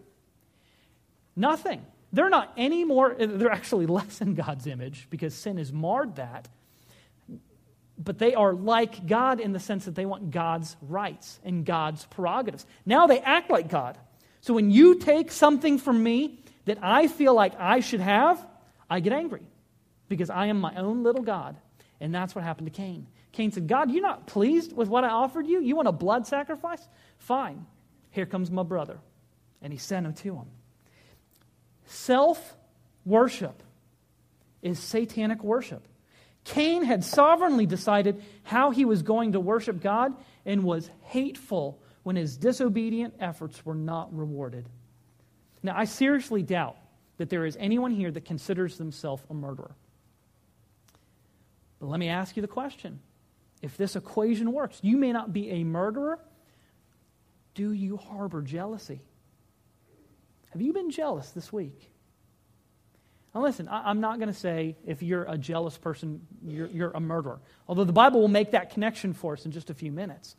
Nothing. 1.36 1.86
They're 2.14 2.30
not 2.30 2.54
any 2.58 2.84
more, 2.84 3.14
they're 3.14 3.52
actually 3.52 3.86
less 3.98 4.22
in 4.22 4.34
God's 4.34 4.66
image 4.66 5.08
because 5.10 5.34
sin 5.34 5.58
has 5.58 5.72
marred 5.72 6.16
that. 6.16 6.48
But 7.98 8.20
they 8.20 8.36
are 8.36 8.54
like 8.54 9.08
God 9.08 9.40
in 9.40 9.54
the 9.54 9.60
sense 9.60 9.86
that 9.86 9.96
they 9.96 10.06
want 10.06 10.32
God's 10.32 10.76
rights 10.82 11.40
and 11.44 11.66
God's 11.66 12.06
prerogatives. 12.06 12.66
Now 12.86 13.08
they 13.08 13.20
act 13.20 13.50
like 13.50 13.70
God. 13.70 13.98
So 14.42 14.54
when 14.54 14.70
you 14.70 14.96
take 14.96 15.32
something 15.32 15.80
from 15.80 16.02
me 16.02 16.44
that 16.66 16.78
I 16.82 17.08
feel 17.08 17.34
like 17.34 17.60
I 17.60 17.80
should 17.80 18.02
have, 18.02 18.46
I 18.90 19.00
get 19.00 19.14
angry 19.14 19.42
because 20.10 20.30
I 20.30 20.48
am 20.48 20.62
my 20.62 20.76
own 20.76 21.04
little 21.04 21.24
God. 21.24 21.58
And 22.00 22.14
that's 22.14 22.36
what 22.36 22.44
happened 22.44 22.68
to 22.68 22.72
Cain. 22.72 23.08
Cain 23.32 23.52
said, 23.52 23.68
God, 23.68 23.92
you're 23.92 24.02
not 24.02 24.28
pleased 24.28 24.76
with 24.76 24.88
what 24.88 25.04
I 25.04 25.10
offered 25.10 25.48
you? 25.48 25.62
You 25.62 25.76
want 25.76 25.88
a 25.88 25.92
blood 25.92 26.28
sacrifice? 26.28 26.88
Fine. 27.18 27.66
Here 28.12 28.26
comes 28.26 28.50
my 28.52 28.64
brother. 28.64 29.00
And 29.62 29.74
he 29.74 29.80
sent 29.80 30.06
him 30.06 30.14
to 30.14 30.36
him. 30.36 30.46
Self 31.86 32.56
worship 33.06 33.64
is 34.62 34.80
satanic 34.80 35.44
worship. 35.44 35.88
Cain 36.48 36.84
had 36.84 37.04
sovereignly 37.04 37.66
decided 37.66 38.24
how 38.44 38.72
he 38.72 38.86
was 38.86 39.02
going 39.02 39.34
to 39.34 39.40
worship 39.40 39.82
God 39.82 40.16
and 40.46 40.64
was 40.64 40.90
hateful 41.04 41.78
when 42.04 42.16
his 42.16 42.38
disobedient 42.38 43.16
efforts 43.20 43.66
were 43.66 43.76
not 43.76 44.16
rewarded. 44.16 44.66
Now, 45.62 45.74
I 45.76 45.84
seriously 45.84 46.44
doubt 46.44 46.78
that 47.18 47.30
there 47.30 47.46
is 47.46 47.58
anyone 47.60 47.92
here 47.92 48.12
that 48.12 48.24
considers 48.24 48.78
themselves 48.78 49.24
a 49.30 49.34
murderer. 49.34 49.76
But 51.80 51.90
let 51.90 52.00
me 52.00 52.08
ask 52.08 52.38
you 52.38 52.42
the 52.42 52.48
question 52.48 53.02
if 53.62 53.76
this 53.76 53.98
equation 53.98 54.54
works, 54.54 54.80
you 54.82 54.96
may 54.96 55.12
not 55.12 55.34
be 55.34 55.50
a 55.50 55.66
murderer. 55.66 56.18
Do 57.56 57.74
you 57.74 57.98
harbor 57.98 58.42
jealousy? 58.42 59.02
Have 60.52 60.62
you 60.62 60.72
been 60.72 60.92
jealous 60.92 61.32
this 61.32 61.52
week? 61.52 61.92
Now, 63.36 63.42
listen, 63.44 63.68
I, 63.68 63.92
am 63.92 64.02
not 64.02 64.18
going 64.20 64.32
to 64.32 64.40
say 64.40 64.76
if 64.86 65.04
you're 65.04 65.24
a 65.24 65.38
jealous 65.38 65.78
person, 65.78 66.22
you're, 66.46 66.68
you're 66.68 66.92
a 66.92 67.00
murderer. 67.00 67.40
Although 67.68 67.84
the 67.84 67.94
Bible 67.94 68.22
will 68.22 68.28
make 68.28 68.52
that 68.52 68.72
connection 68.72 69.13
for 69.13 69.34
us 69.34 69.46
in 69.46 69.52
just 69.52 69.70
a 69.70 69.74
few 69.74 69.92
minutes. 69.92 70.36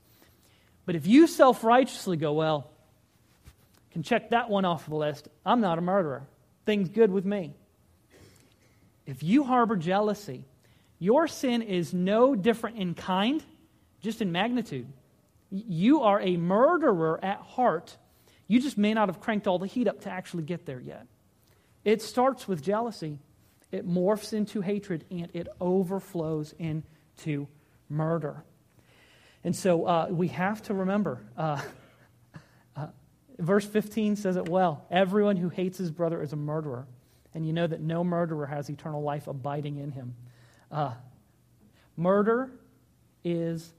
But 0.86 0.96
if 0.96 1.06
you 1.06 1.26
self 1.26 1.62
righteously 1.62 2.16
go, 2.16 2.32
well, 2.32 2.70
can 3.92 4.02
check 4.02 4.30
that 4.30 4.50
one 4.50 4.64
off 4.64 4.86
the 4.86 4.94
list. 4.94 5.28
I'm 5.44 5.60
not 5.60 5.78
a 5.78 5.80
murderer. 5.80 6.26
Things 6.66 6.88
good 6.88 7.10
with 7.10 7.24
me. 7.24 7.52
If 9.06 9.22
you 9.22 9.44
harbor 9.44 9.76
jealousy, 9.76 10.44
your 10.98 11.28
sin 11.28 11.62
is 11.62 11.94
no 11.94 12.34
different 12.34 12.76
in 12.76 12.94
kind, 12.94 13.42
just 14.00 14.20
in 14.20 14.32
magnitude. 14.32 14.86
You 15.50 16.02
are 16.02 16.20
a 16.20 16.36
murderer 16.36 17.18
at 17.22 17.38
heart. 17.38 17.96
You 18.46 18.60
just 18.60 18.76
may 18.76 18.92
not 18.92 19.08
have 19.08 19.20
cranked 19.20 19.46
all 19.46 19.58
the 19.58 19.66
heat 19.66 19.88
up 19.88 20.02
to 20.02 20.10
actually 20.10 20.42
get 20.42 20.66
there 20.66 20.80
yet. 20.80 21.06
It 21.84 22.02
starts 22.02 22.46
with 22.46 22.62
jealousy, 22.62 23.18
it 23.70 23.86
morphs 23.88 24.32
into 24.32 24.60
hatred, 24.60 25.04
and 25.10 25.28
it 25.32 25.48
overflows 25.60 26.54
into 26.58 27.48
murder. 27.88 28.44
And 29.44 29.54
so 29.54 29.86
uh, 29.86 30.06
we 30.10 30.28
have 30.28 30.62
to 30.64 30.74
remember 30.74 31.20
uh, 31.36 31.60
Verse 33.38 33.64
15 33.64 34.16
says 34.16 34.36
it 34.36 34.48
well 34.48 34.84
Everyone 34.90 35.36
who 35.36 35.48
hates 35.48 35.78
his 35.78 35.90
brother 35.90 36.22
is 36.22 36.32
a 36.32 36.36
murderer, 36.36 36.86
and 37.34 37.46
you 37.46 37.52
know 37.52 37.66
that 37.66 37.80
no 37.80 38.02
murderer 38.02 38.46
has 38.46 38.68
eternal 38.68 39.02
life 39.02 39.28
abiding 39.28 39.78
in 39.78 39.92
him. 39.92 40.14
Uh, 40.70 40.94
murder 41.96 42.50
is 43.24 43.72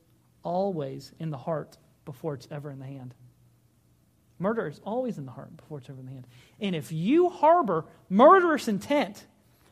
always 0.43 1.11
in 1.19 1.29
the 1.29 1.37
heart 1.37 1.77
before 2.05 2.33
it's 2.33 2.47
ever 2.49 2.71
in 2.71 2.79
the 2.79 2.85
hand. 2.85 3.13
Murder 4.39 4.67
is 4.67 4.79
always 4.83 5.17
in 5.17 5.25
the 5.25 5.31
heart 5.31 5.55
before 5.57 5.79
it's 5.79 5.89
ever 5.89 5.99
in 5.99 6.05
the 6.05 6.11
hand. 6.13 6.27
And 6.59 6.75
if 6.75 6.91
you 6.91 7.29
harbor 7.29 7.85
murderous 8.09 8.67
intent, 8.67 9.25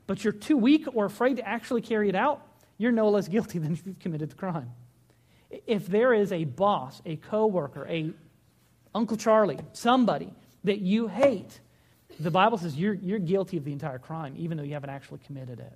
but 0.06 0.23
you're 0.23 0.34
too 0.34 0.58
weak 0.58 0.86
or 0.93 1.06
afraid 1.06 1.38
to 1.38 1.47
actually 1.47 1.82
carry 1.82 2.10
it 2.10 2.15
out, 2.15 2.45
you're 2.77 2.91
no 2.91 3.10
less 3.10 3.27
guilty 3.27 3.60
than 3.60 3.73
if 3.73 3.86
you've 3.86 3.99
committed 3.99 4.30
the 4.32 4.36
crime. 4.36 4.71
If 5.65 5.88
there 5.88 6.13
is 6.13 6.32
a 6.34 6.43
boss, 6.43 7.01
a 7.06 7.15
coworker, 7.15 7.88
a 7.88 8.12
Uncle 8.93 9.15
Charlie, 9.15 9.60
somebody 9.71 10.34
that 10.65 10.80
you 10.80 11.08
hate, 11.08 11.60
the 12.19 12.32
Bible 12.32 12.58
says 12.58 12.75
you're, 12.75 12.95
you're 12.95 13.19
guilty 13.19 13.58
of 13.58 13.63
the 13.63 13.71
entire 13.71 13.99
crime, 13.99 14.34
even 14.38 14.58
though 14.58 14.63
you 14.63 14.73
haven't 14.73 14.89
actually 14.89 15.19
committed 15.19 15.60
it. 15.60 15.73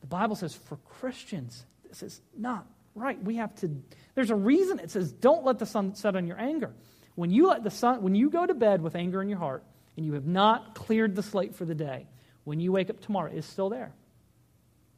The 0.00 0.06
Bible 0.06 0.36
says 0.36 0.54
for 0.54 0.76
Christians, 0.76 1.66
this 1.88 2.02
is 2.02 2.20
not 2.36 2.66
right. 2.94 3.22
We 3.22 3.36
have 3.36 3.54
to, 3.56 3.70
there's 4.14 4.30
a 4.30 4.36
reason 4.36 4.78
it 4.78 4.90
says, 4.90 5.12
don't 5.12 5.44
let 5.44 5.58
the 5.58 5.66
sun 5.66 5.94
set 5.94 6.16
on 6.16 6.26
your 6.26 6.40
anger. 6.40 6.72
When 7.16 7.30
you 7.30 7.48
let 7.48 7.64
the 7.64 7.70
sun, 7.70 8.02
when 8.02 8.14
you 8.14 8.30
go 8.30 8.46
to 8.46 8.54
bed 8.54 8.80
with 8.80 8.94
anger 8.94 9.20
in 9.20 9.28
your 9.28 9.38
heart 9.38 9.64
and 9.96 10.06
you 10.06 10.12
have 10.12 10.26
not 10.26 10.74
cleared 10.74 11.16
the 11.16 11.22
slate 11.22 11.54
for 11.54 11.64
the 11.64 11.74
day, 11.74 12.06
when 12.44 12.60
you 12.60 12.70
wake 12.70 12.88
up 12.88 13.00
tomorrow, 13.00 13.30
it's 13.34 13.46
still 13.46 13.68
there. 13.68 13.92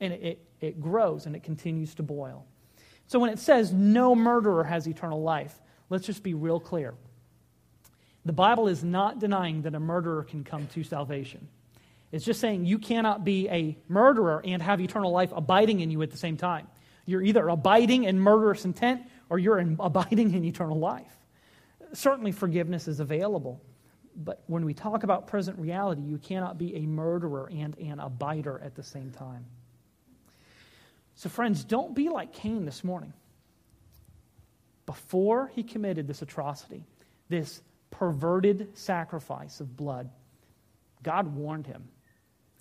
And 0.00 0.12
it, 0.12 0.22
it, 0.22 0.46
it 0.61 0.81
grows 0.81 1.24
and 1.24 1.35
it 1.35 1.42
continues 1.42 1.94
to 1.94 2.02
boil. 2.02 2.44
So 3.07 3.18
when 3.18 3.31
it 3.31 3.38
says 3.38 3.72
no 3.72 4.14
murderer 4.14 4.64
has 4.64 4.87
eternal 4.87 5.22
life, 5.22 5.59
Let's 5.90 6.07
just 6.07 6.22
be 6.22 6.35
real 6.35 6.61
clear. 6.61 6.94
The 8.24 8.33
Bible 8.33 8.68
is 8.68 8.85
not 8.85 9.18
denying 9.18 9.62
that 9.62 9.74
a 9.74 9.81
murderer 9.81 10.22
can 10.22 10.44
come 10.44 10.66
to 10.68 10.85
salvation. 10.85 11.48
It's 12.12 12.24
just 12.24 12.40
saying 12.40 12.66
you 12.66 12.78
cannot 12.78 13.24
be 13.24 13.48
a 13.48 13.76
murderer 13.88 14.42
and 14.44 14.62
have 14.62 14.81
eternal 14.81 15.11
life 15.11 15.33
abiding 15.35 15.81
in 15.81 15.90
you 15.90 16.02
at 16.02 16.11
the 16.11 16.16
same 16.16 16.37
time. 16.37 16.66
You're 17.07 17.22
either 17.22 17.48
abiding 17.48 18.04
in 18.04 18.20
murderous 18.20 18.64
intent 18.64 19.02
or 19.31 19.38
you're 19.38 19.59
in, 19.59 19.76
abiding 19.81 20.35
in 20.35 20.44
eternal 20.44 20.78
life. 20.78 21.17
Certainly, 21.92 22.33
forgiveness 22.33 22.88
is 22.88 23.01
available. 23.01 23.61
But 24.16 24.42
when 24.46 24.64
we 24.64 24.74
talk 24.74 25.05
about 25.05 25.29
present 25.29 25.59
reality, 25.59 26.03
you 26.03 26.18
cannot 26.18 26.59
be 26.59 26.74
a 26.77 26.81
murderer 26.81 27.48
and 27.53 27.79
an 27.79 27.98
abider 27.98 28.64
at 28.64 28.74
the 28.74 28.83
same 28.83 29.12
time. 29.12 29.46
So, 31.14 31.29
friends, 31.29 31.64
don't 31.64 31.94
be 31.94 32.09
like 32.09 32.33
Cain 32.33 32.64
this 32.64 32.83
morning 32.83 33.12
before 34.88 35.51
he 35.55 35.62
committed 35.62 36.07
this 36.07 36.22
atrocity, 36.22 36.83
this 37.29 37.61
perverted 37.90 38.74
sacrifice 38.74 39.61
of 39.61 39.77
blood, 39.77 40.09
God 41.03 41.35
warned 41.35 41.66
him. 41.66 41.88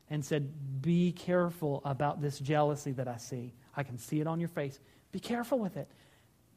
and 0.10 0.24
said, 0.24 0.82
Be 0.82 1.14
careful 1.14 1.82
about 1.86 2.22
this 2.22 2.38
jealousy 2.40 2.92
that 2.92 3.08
I 3.08 3.16
see. 3.16 3.54
I 3.76 3.84
can 3.84 3.98
see 3.98 4.20
it 4.20 4.28
on 4.28 4.40
your 4.40 4.50
face. 4.50 4.80
Be 5.14 5.20
careful 5.20 5.58
with 5.58 5.78
it. 5.78 5.90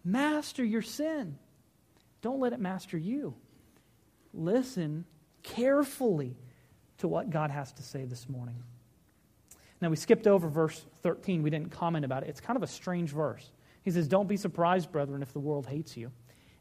Master 0.05 0.65
your 0.65 0.83
sin. 0.83 1.39
Don't 2.23 2.41
let 2.41 2.53
it 2.53 2.61
master 2.61 2.99
you. 2.99 3.35
Listen 4.33 5.05
carefully 5.43 6.37
to 6.99 7.09
what 7.09 7.31
God 7.31 7.51
has 7.51 7.73
to 7.75 7.83
say 7.83 8.05
this 8.05 8.29
morning. 8.29 8.63
Now, 9.81 9.89
we 9.89 9.97
skipped 9.97 10.27
over 10.27 10.49
verse 10.49 10.85
13. 11.03 11.43
We 11.43 11.51
didn't 11.51 11.71
comment 11.71 12.05
about 12.05 12.23
it. 12.23 12.29
It's 12.29 12.41
kind 12.41 12.57
of 12.57 12.63
a 12.63 12.67
strange 12.67 13.11
verse. 13.11 13.51
He 13.83 13.91
says, 13.91 14.09
Don't 14.09 14.29
be 14.29 14.37
surprised, 14.37 14.93
brethren, 14.93 15.23
if 15.23 15.33
the 15.33 15.41
world 15.41 15.67
hates 15.67 15.97
you. 15.97 16.13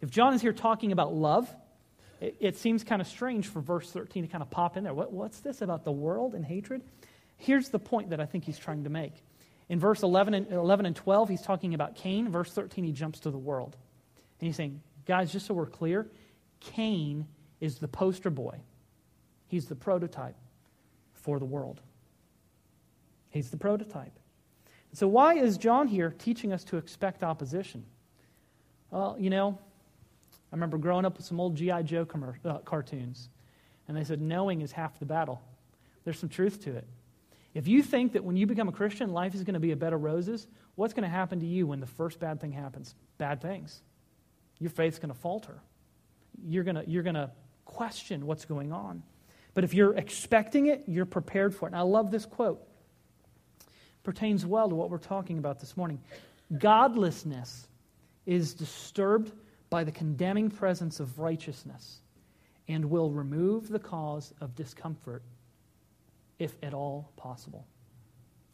If 0.01 0.09
John 0.09 0.33
is 0.33 0.41
here 0.41 0.53
talking 0.53 0.93
about 0.93 1.13
love, 1.13 1.53
it, 2.21 2.37
it 2.39 2.57
seems 2.57 2.83
kind 2.83 3.01
of 3.01 3.07
strange 3.07 3.47
for 3.47 3.59
verse 3.59 3.91
13 3.91 4.23
to 4.23 4.29
kind 4.29 4.41
of 4.41 4.49
pop 4.49 4.77
in 4.77 4.85
there. 4.85 4.93
What, 4.93 5.11
what's 5.11 5.41
this 5.41 5.61
about 5.61 5.83
the 5.83 5.91
world 5.91 6.33
and 6.33 6.45
hatred? 6.45 6.81
Here's 7.35 7.69
the 7.69 7.79
point 7.79 8.11
that 8.11 8.21
I 8.21 8.25
think 8.25 8.45
he's 8.45 8.57
trying 8.57 8.85
to 8.85 8.89
make. 8.89 9.13
In 9.67 9.79
verse 9.79 10.01
11 10.01 10.33
and, 10.33 10.51
11 10.51 10.85
and 10.85 10.95
12, 10.95 11.29
he's 11.29 11.41
talking 11.41 11.73
about 11.73 11.95
Cain. 11.95 12.29
Verse 12.29 12.51
13, 12.51 12.85
he 12.85 12.91
jumps 12.91 13.19
to 13.21 13.31
the 13.31 13.37
world. 13.37 13.75
And 14.39 14.47
he's 14.47 14.55
saying, 14.55 14.81
guys, 15.09 15.31
just 15.31 15.47
so 15.47 15.55
we're 15.55 15.65
clear, 15.65 16.07
Cain 16.59 17.25
is 17.59 17.79
the 17.79 17.87
poster 17.87 18.29
boy, 18.29 18.59
he's 19.47 19.65
the 19.65 19.75
prototype 19.75 20.35
for 21.13 21.39
the 21.39 21.45
world. 21.45 21.81
He's 23.31 23.49
the 23.49 23.57
prototype. 23.57 24.13
So, 24.93 25.07
why 25.07 25.35
is 25.35 25.57
John 25.57 25.87
here 25.87 26.13
teaching 26.17 26.53
us 26.53 26.63
to 26.65 26.77
expect 26.77 27.23
opposition? 27.23 27.85
Well, 28.91 29.15
you 29.19 29.31
know, 29.31 29.57
I 30.31 30.55
remember 30.55 30.77
growing 30.77 31.05
up 31.05 31.17
with 31.17 31.25
some 31.25 31.39
old 31.39 31.55
G.I. 31.55 31.83
Joe 31.83 32.05
commer- 32.05 32.43
uh, 32.45 32.59
cartoons, 32.59 33.29
and 33.87 33.97
they 33.97 34.03
said, 34.03 34.21
knowing 34.21 34.61
is 34.61 34.71
half 34.71 34.99
the 34.99 35.05
battle. 35.05 35.41
There's 36.03 36.19
some 36.19 36.29
truth 36.29 36.63
to 36.65 36.75
it. 36.75 36.87
If 37.55 37.67
you 37.67 37.81
think 37.81 38.13
that 38.13 38.23
when 38.23 38.35
you 38.35 38.45
become 38.45 38.67
a 38.67 38.71
Christian, 38.71 39.11
life 39.11 39.33
is 39.33 39.43
going 39.43 39.55
to 39.55 39.59
be 39.59 39.71
a 39.71 39.75
bed 39.75 39.93
of 39.93 40.01
roses, 40.01 40.47
what's 40.75 40.93
going 40.93 41.03
to 41.03 41.09
happen 41.09 41.39
to 41.39 41.47
you 41.47 41.65
when 41.65 41.79
the 41.79 41.87
first 41.87 42.19
bad 42.19 42.39
thing 42.39 42.51
happens? 42.51 42.93
Bad 43.17 43.41
things. 43.41 43.81
Your 44.59 44.69
faith's 44.69 44.99
going 44.99 45.13
to 45.13 45.19
falter. 45.19 45.59
You're 46.45 46.63
going 46.63 46.83
you're 46.87 47.03
to 47.03 47.31
question 47.65 48.25
what's 48.25 48.45
going 48.45 48.71
on. 48.71 49.03
But 49.53 49.63
if 49.63 49.73
you're 49.73 49.95
expecting 49.95 50.67
it, 50.67 50.83
you're 50.87 51.05
prepared 51.05 51.53
for 51.55 51.67
it. 51.67 51.71
And 51.71 51.77
I 51.77 51.81
love 51.81 52.11
this 52.11 52.25
quote. 52.25 52.61
Pertains 54.03 54.45
well 54.45 54.69
to 54.69 54.75
what 54.75 54.89
we're 54.89 54.97
talking 54.97 55.37
about 55.37 55.59
this 55.59 55.75
morning. 55.75 55.99
Godlessness 56.57 57.67
is 58.25 58.53
disturbed 58.53 59.31
by 59.69 59.83
the 59.83 59.91
condemning 59.91 60.49
presence 60.49 60.99
of 60.99 61.19
righteousness 61.19 61.99
and 62.67 62.85
will 62.85 63.11
remove 63.11 63.69
the 63.69 63.79
cause 63.79 64.33
of 64.41 64.55
discomfort 64.55 65.23
if 66.37 66.55
at 66.63 66.73
all 66.73 67.11
possible. 67.17 67.67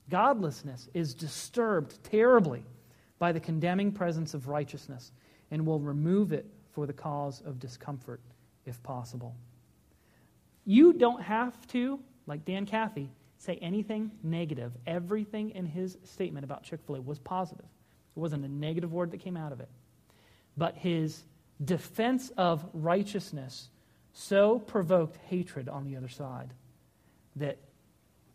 Godlessness 0.09 0.89
is 0.93 1.13
disturbed 1.13 2.03
terribly 2.03 2.63
by 3.19 3.31
the 3.31 3.39
condemning 3.39 3.91
presence 3.91 4.33
of 4.33 4.47
righteousness 4.47 5.11
and 5.51 5.65
will 5.65 5.79
remove 5.79 6.33
it 6.33 6.45
for 6.71 6.85
the 6.85 6.93
cause 6.93 7.41
of 7.45 7.59
discomfort 7.59 8.21
if 8.65 8.81
possible. 8.83 9.35
You 10.65 10.93
don't 10.93 11.21
have 11.21 11.67
to, 11.67 11.99
like 12.27 12.45
Dan 12.45 12.65
Cathy, 12.65 13.09
say 13.37 13.57
anything 13.61 14.11
negative. 14.23 14.71
Everything 14.87 15.51
in 15.51 15.65
his 15.65 15.97
statement 16.03 16.43
about 16.43 16.63
Chick 16.63 16.79
fil 16.85 16.95
A 16.95 17.01
was 17.01 17.19
positive. 17.19 17.65
it 17.65 18.19
wasn't 18.19 18.43
a 18.43 18.47
negative 18.47 18.91
word 18.91 19.11
that 19.11 19.19
came 19.19 19.37
out 19.37 19.51
of 19.51 19.59
it 19.59 19.69
but 20.57 20.75
his 20.75 21.23
defense 21.63 22.31
of 22.37 22.65
righteousness 22.73 23.69
so 24.13 24.59
provoked 24.59 25.17
hatred 25.27 25.69
on 25.69 25.83
the 25.83 25.95
other 25.95 26.07
side 26.07 26.53
that 27.35 27.57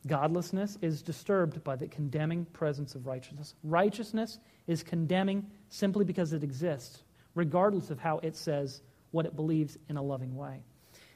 godlessness 0.07 0.79
is 0.83 1.03
disturbed 1.03 1.63
by 1.65 1.77
the 1.77 1.87
condemning 1.89 2.45
presence 2.47 2.95
of 2.95 3.07
righteousness. 3.07 3.55
Righteousness 3.65 4.39
is 4.67 4.83
condemning 4.83 5.47
simply 5.71 6.05
because 6.05 6.33
it 6.35 6.43
exists, 6.45 7.03
regardless 7.35 7.91
of 7.91 7.99
how 7.99 8.19
it 8.19 8.37
says 8.37 8.83
what 9.13 9.25
it 9.25 9.35
believes 9.35 9.79
in 9.89 9.97
a 9.97 10.03
loving 10.03 10.37
way. 10.37 10.61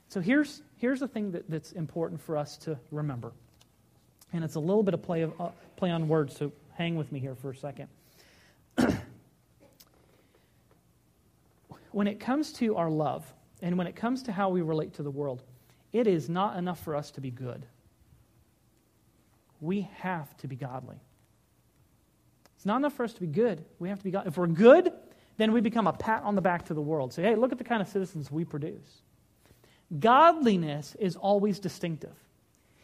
So 0.08 0.20
here's, 0.20 0.62
here's 0.76 1.00
the 1.00 1.08
thing 1.08 1.32
that, 1.32 1.50
that's 1.50 1.72
important 1.72 2.20
for 2.20 2.36
us 2.36 2.56
to 2.58 2.78
remember. 2.90 3.32
And 4.32 4.44
it's 4.44 4.54
a 4.54 4.60
little 4.60 4.82
bit 4.82 4.94
of 4.94 5.02
play, 5.02 5.22
of, 5.22 5.32
uh, 5.40 5.50
play 5.76 5.90
on 5.90 6.08
words, 6.08 6.36
so 6.36 6.52
hang 6.74 6.96
with 6.96 7.12
me 7.12 7.20
here 7.20 7.34
for 7.34 7.50
a 7.50 7.56
second. 7.56 7.88
when 11.92 12.06
it 12.06 12.18
comes 12.20 12.52
to 12.54 12.76
our 12.76 12.90
love 12.90 13.24
and 13.62 13.76
when 13.78 13.86
it 13.86 13.96
comes 13.96 14.22
to 14.24 14.32
how 14.32 14.48
we 14.48 14.62
relate 14.62 14.94
to 14.94 15.02
the 15.02 15.10
world, 15.10 15.42
it 15.92 16.06
is 16.06 16.28
not 16.28 16.56
enough 16.56 16.82
for 16.82 16.96
us 16.96 17.10
to 17.12 17.20
be 17.20 17.30
good. 17.30 17.66
We 19.60 19.88
have 19.98 20.36
to 20.38 20.48
be 20.48 20.56
godly. 20.56 21.00
It's 22.64 22.66
not 22.66 22.78
enough 22.78 22.94
for 22.94 23.04
us 23.04 23.12
to 23.12 23.20
be 23.20 23.26
good. 23.26 23.62
We 23.78 23.90
have 23.90 23.98
to 23.98 24.04
be 24.04 24.10
God. 24.10 24.26
If 24.26 24.38
we're 24.38 24.46
good, 24.46 24.90
then 25.36 25.52
we 25.52 25.60
become 25.60 25.86
a 25.86 25.92
pat 25.92 26.22
on 26.22 26.34
the 26.34 26.40
back 26.40 26.64
to 26.68 26.74
the 26.74 26.80
world. 26.80 27.12
Say, 27.12 27.22
hey, 27.22 27.34
look 27.34 27.52
at 27.52 27.58
the 27.58 27.64
kind 27.64 27.82
of 27.82 27.88
citizens 27.88 28.30
we 28.30 28.46
produce. 28.46 29.02
Godliness 29.98 30.96
is 30.98 31.14
always 31.14 31.58
distinctive. 31.58 32.14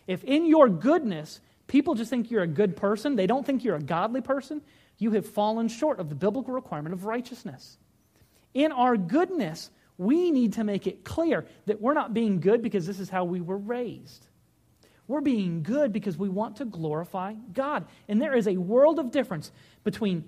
If 0.06 0.22
in 0.24 0.44
your 0.44 0.68
goodness, 0.68 1.40
people 1.66 1.94
just 1.94 2.10
think 2.10 2.30
you're 2.30 2.42
a 2.42 2.46
good 2.46 2.76
person, 2.76 3.16
they 3.16 3.26
don't 3.26 3.46
think 3.46 3.64
you're 3.64 3.76
a 3.76 3.82
godly 3.82 4.20
person, 4.20 4.60
you 4.98 5.12
have 5.12 5.24
fallen 5.24 5.68
short 5.68 5.98
of 5.98 6.10
the 6.10 6.14
biblical 6.14 6.52
requirement 6.52 6.92
of 6.92 7.06
righteousness. 7.06 7.78
In 8.52 8.72
our 8.72 8.98
goodness, 8.98 9.70
we 9.96 10.30
need 10.30 10.52
to 10.54 10.64
make 10.64 10.86
it 10.86 11.04
clear 11.04 11.46
that 11.64 11.80
we're 11.80 11.94
not 11.94 12.12
being 12.12 12.40
good 12.40 12.60
because 12.60 12.86
this 12.86 13.00
is 13.00 13.08
how 13.08 13.24
we 13.24 13.40
were 13.40 13.56
raised. 13.56 14.26
We're 15.10 15.20
being 15.20 15.64
good 15.64 15.92
because 15.92 16.16
we 16.16 16.28
want 16.28 16.58
to 16.58 16.64
glorify 16.64 17.34
God. 17.52 17.86
And 18.06 18.22
there 18.22 18.32
is 18.32 18.46
a 18.46 18.56
world 18.56 19.00
of 19.00 19.10
difference 19.10 19.50
between 19.82 20.22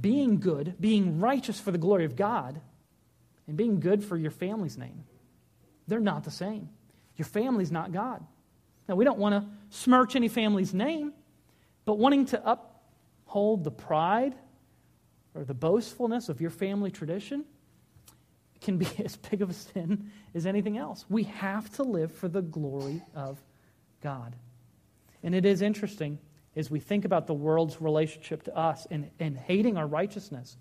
being 0.00 0.40
good, 0.40 0.74
being 0.80 1.20
righteous 1.20 1.60
for 1.60 1.70
the 1.70 1.78
glory 1.78 2.04
of 2.04 2.16
God, 2.16 2.60
and 3.46 3.56
being 3.56 3.78
good 3.78 4.02
for 4.02 4.16
your 4.16 4.32
family's 4.32 4.76
name. 4.76 5.04
They're 5.86 6.00
not 6.00 6.24
the 6.24 6.32
same. 6.32 6.68
Your 7.16 7.26
family's 7.26 7.70
not 7.70 7.92
God. 7.92 8.26
Now, 8.88 8.96
we 8.96 9.04
don't 9.04 9.20
want 9.20 9.40
to 9.40 9.48
smirch 9.70 10.16
any 10.16 10.26
family's 10.26 10.74
name, 10.74 11.12
but 11.84 11.98
wanting 12.00 12.26
to 12.26 12.42
uphold 12.44 13.62
the 13.62 13.70
pride 13.70 14.34
or 15.36 15.44
the 15.44 15.54
boastfulness 15.54 16.28
of 16.28 16.40
your 16.40 16.50
family 16.50 16.90
tradition 16.90 17.44
can 18.60 18.78
be 18.78 18.88
as 19.04 19.14
big 19.14 19.42
of 19.42 19.50
a 19.50 19.54
sin 19.54 20.10
as 20.34 20.44
anything 20.44 20.76
else. 20.76 21.04
We 21.08 21.22
have 21.22 21.72
to 21.76 21.84
live 21.84 22.10
for 22.10 22.26
the 22.26 22.42
glory 22.42 23.00
of 23.14 23.40
God. 24.04 24.36
And 25.24 25.34
it 25.34 25.44
is 25.44 25.62
interesting 25.62 26.18
as 26.54 26.70
we 26.70 26.78
think 26.78 27.04
about 27.04 27.26
the 27.26 27.34
world's 27.34 27.80
relationship 27.80 28.44
to 28.44 28.56
us 28.56 28.86
and, 28.90 29.10
and 29.18 29.36
hating 29.36 29.76
our 29.76 29.86
righteousness. 29.86 30.56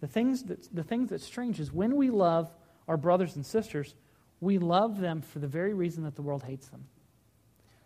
The 0.00 0.06
things, 0.06 0.44
that, 0.44 0.74
the 0.74 0.84
things 0.84 1.10
that's 1.10 1.24
strange 1.24 1.60
is 1.60 1.72
when 1.72 1.96
we 1.96 2.08
love 2.08 2.50
our 2.88 2.96
brothers 2.96 3.36
and 3.36 3.44
sisters, 3.44 3.94
we 4.40 4.58
love 4.58 5.00
them 5.00 5.20
for 5.20 5.40
the 5.40 5.48
very 5.48 5.74
reason 5.74 6.04
that 6.04 6.14
the 6.14 6.22
world 6.22 6.44
hates 6.44 6.68
them. 6.68 6.86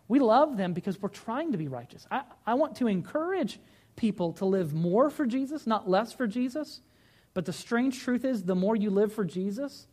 We 0.07 0.19
love 0.19 0.55
them 0.55 0.73
because 0.73 1.01
we're 1.01 1.09
trying 1.09 1.51
to 1.53 1.57
be 1.57 1.67
righteous. 1.67 2.05
I, 2.11 2.21
I 2.45 2.53
want 2.53 2.75
to 2.77 2.87
encourage 2.87 3.59
people 3.95 4.33
to 4.33 4.45
live 4.45 4.73
more 4.73 5.09
for 5.09 5.25
Jesus, 5.25 5.65
not 5.65 5.89
less 5.89 6.13
for 6.13 6.27
Jesus. 6.27 6.81
But 7.33 7.45
the 7.45 7.53
strange 7.53 8.01
truth 8.01 8.25
is, 8.25 8.43
the 8.43 8.55
more 8.55 8.75
you 8.75 8.89
live 8.89 9.13
for 9.13 9.25
Jesus, 9.25 9.87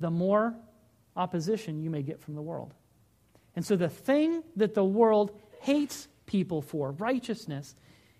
the 0.00 0.10
more 0.10 0.54
opposition 1.16 1.80
you 1.80 1.88
may 1.88 2.02
get 2.02 2.20
from 2.20 2.34
the 2.34 2.42
world. 2.42 2.74
And 3.56 3.64
so 3.64 3.76
the 3.76 3.88
thing 3.88 4.42
that 4.56 4.74
the 4.74 4.84
world 4.84 5.32
hates 5.60 6.08
people 6.26 6.62
for, 6.62 6.92
righteousness, 6.92 7.74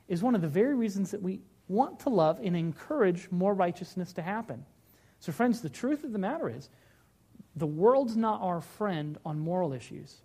is 0.09 0.23
one 0.23 0.35
of 0.35 0.41
the 0.41 0.49
very 0.49 0.75
reasons 0.75 1.13
that 1.13 1.23
we 1.23 1.41
want 1.69 2.01
to 2.01 2.09
love 2.09 2.41
and 2.43 2.57
encourage 2.57 3.31
more 3.31 3.55
righteousness 3.55 4.13
to 4.15 4.23
happen. 4.23 4.65
So, 5.21 5.33
friends, 5.33 5.61
the 5.61 5.69
truth 5.69 6.03
of 6.03 6.13
the 6.13 6.19
matter 6.19 6.49
is, 6.49 6.69
the 7.57 7.67
world's 7.67 8.17
not 8.17 8.43
our 8.43 8.61
friend 8.61 9.19
on 9.25 9.39
moral 9.39 9.73
issues. 9.73 10.23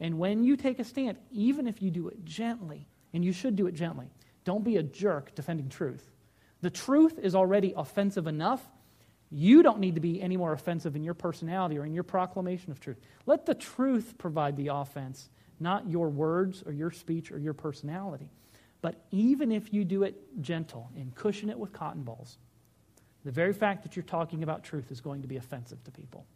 And 0.00 0.18
when 0.18 0.44
you 0.44 0.56
take 0.56 0.78
a 0.78 0.84
stand, 0.84 1.16
even 1.30 1.66
if 1.66 1.80
you 1.80 1.90
do 1.90 2.08
it 2.08 2.24
gently, 2.24 2.86
and 3.12 3.24
you 3.24 3.32
should 3.32 3.56
do 3.56 3.66
it 3.66 3.74
gently, 3.74 4.10
don't 4.44 4.64
be 4.64 4.76
a 4.76 4.82
jerk 4.82 5.34
defending 5.34 5.68
truth. 5.68 6.10
The 6.60 6.70
truth 6.70 7.18
is 7.18 7.34
already 7.34 7.72
offensive 7.76 8.26
enough. 8.26 8.62
You 9.34 9.62
don't 9.62 9.80
need 9.80 9.94
to 9.94 10.00
be 10.00 10.20
any 10.20 10.36
more 10.36 10.52
offensive 10.52 10.94
in 10.94 11.02
your 11.02 11.14
personality 11.14 11.78
or 11.78 11.86
in 11.86 11.94
your 11.94 12.02
proclamation 12.02 12.70
of 12.70 12.80
truth. 12.80 12.98
Let 13.24 13.46
the 13.46 13.54
truth 13.54 14.14
provide 14.18 14.56
the 14.56 14.68
offense, 14.68 15.30
not 15.58 15.88
your 15.88 16.10
words 16.10 16.62
or 16.66 16.72
your 16.72 16.90
speech 16.90 17.32
or 17.32 17.38
your 17.38 17.54
personality. 17.54 18.30
But 18.82 19.04
even 19.10 19.50
if 19.50 19.72
you 19.72 19.84
do 19.84 20.02
it 20.02 20.42
gentle 20.42 20.90
and 20.96 21.14
cushion 21.14 21.48
it 21.48 21.58
with 21.58 21.72
cotton 21.72 22.02
balls, 22.02 22.36
the 23.24 23.30
very 23.30 23.52
fact 23.52 23.84
that 23.84 23.96
you're 23.96 24.02
talking 24.02 24.42
about 24.42 24.64
truth 24.64 24.90
is 24.90 25.00
going 25.00 25.22
to 25.22 25.28
be 25.28 25.36
offensive 25.36 25.82
to 25.84 25.90
people. 25.90 26.26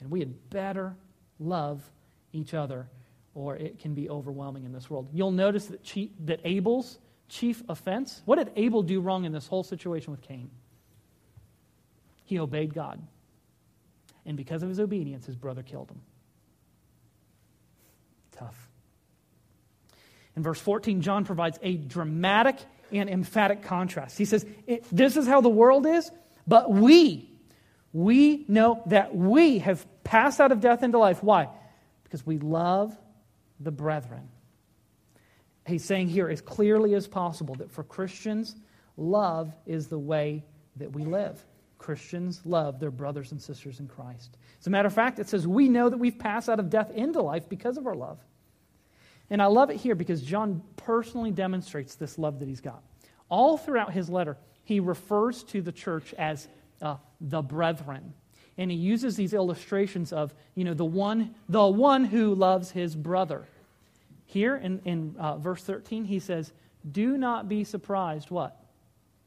And 0.00 0.10
we 0.10 0.18
had 0.18 0.50
better 0.50 0.96
love 1.38 1.88
each 2.32 2.52
other, 2.52 2.88
or 3.34 3.56
it 3.56 3.78
can 3.78 3.94
be 3.94 4.10
overwhelming 4.10 4.64
in 4.64 4.72
this 4.72 4.90
world. 4.90 5.08
You'll 5.12 5.30
notice 5.30 5.66
that, 5.66 6.08
that 6.26 6.40
Abel's 6.44 6.98
chief 7.28 7.62
offense? 7.68 8.22
What 8.24 8.36
did 8.36 8.50
Abel 8.56 8.82
do 8.82 9.00
wrong 9.00 9.24
in 9.24 9.32
this 9.32 9.46
whole 9.46 9.62
situation 9.62 10.10
with 10.10 10.20
Cain? 10.20 10.50
He 12.24 12.38
obeyed 12.38 12.74
God. 12.74 13.00
And 14.26 14.36
because 14.36 14.62
of 14.62 14.68
his 14.68 14.80
obedience, 14.80 15.26
his 15.26 15.36
brother 15.36 15.62
killed 15.62 15.90
him. 15.90 16.00
Tough. 18.32 18.68
In 20.36 20.42
verse 20.42 20.60
14, 20.60 21.02
John 21.02 21.24
provides 21.24 21.58
a 21.62 21.76
dramatic 21.76 22.56
and 22.90 23.08
emphatic 23.08 23.62
contrast. 23.62 24.18
He 24.18 24.24
says, 24.24 24.44
This 24.90 25.16
is 25.16 25.26
how 25.26 25.40
the 25.40 25.48
world 25.48 25.86
is, 25.86 26.10
but 26.46 26.70
we, 26.70 27.30
we 27.92 28.44
know 28.48 28.82
that 28.86 29.14
we 29.14 29.58
have 29.58 29.86
passed 30.02 30.40
out 30.40 30.52
of 30.52 30.60
death 30.60 30.82
into 30.82 30.98
life. 30.98 31.22
Why? 31.22 31.48
Because 32.02 32.26
we 32.26 32.38
love 32.38 32.96
the 33.60 33.70
brethren. 33.70 34.28
He's 35.66 35.84
saying 35.84 36.08
here 36.08 36.28
as 36.28 36.40
clearly 36.40 36.94
as 36.94 37.06
possible 37.06 37.54
that 37.56 37.70
for 37.70 37.84
Christians, 37.84 38.54
love 38.96 39.52
is 39.66 39.86
the 39.88 39.98
way 39.98 40.44
that 40.76 40.92
we 40.92 41.04
live. 41.04 41.42
Christians 41.84 42.40
love 42.46 42.80
their 42.80 42.90
brothers 42.90 43.32
and 43.32 43.40
sisters 43.40 43.78
in 43.78 43.86
Christ. 43.86 44.38
As 44.58 44.66
a 44.66 44.70
matter 44.70 44.86
of 44.86 44.94
fact, 44.94 45.18
it 45.18 45.28
says 45.28 45.46
we 45.46 45.68
know 45.68 45.90
that 45.90 45.98
we've 45.98 46.18
passed 46.18 46.48
out 46.48 46.58
of 46.58 46.70
death 46.70 46.90
into 46.92 47.20
life 47.20 47.46
because 47.46 47.76
of 47.76 47.86
our 47.86 47.94
love. 47.94 48.18
And 49.28 49.42
I 49.42 49.46
love 49.46 49.68
it 49.68 49.76
here 49.76 49.94
because 49.94 50.22
John 50.22 50.62
personally 50.76 51.30
demonstrates 51.30 51.94
this 51.94 52.16
love 52.16 52.38
that 52.38 52.48
he's 52.48 52.62
got. 52.62 52.82
All 53.28 53.58
throughout 53.58 53.92
his 53.92 54.08
letter, 54.08 54.38
he 54.64 54.80
refers 54.80 55.42
to 55.44 55.60
the 55.60 55.72
church 55.72 56.14
as 56.14 56.48
uh, 56.80 56.96
the 57.20 57.42
brethren. 57.42 58.14
And 58.56 58.70
he 58.70 58.78
uses 58.78 59.14
these 59.14 59.34
illustrations 59.34 60.10
of, 60.10 60.34
you 60.54 60.64
know, 60.64 60.72
the 60.72 60.86
one, 60.86 61.34
the 61.50 61.66
one 61.66 62.06
who 62.06 62.34
loves 62.34 62.70
his 62.70 62.96
brother. 62.96 63.46
Here 64.24 64.56
in, 64.56 64.80
in 64.86 65.16
uh, 65.18 65.36
verse 65.36 65.62
13, 65.62 66.06
he 66.06 66.18
says, 66.18 66.50
Do 66.90 67.18
not 67.18 67.46
be 67.46 67.62
surprised, 67.62 68.30
what? 68.30 68.58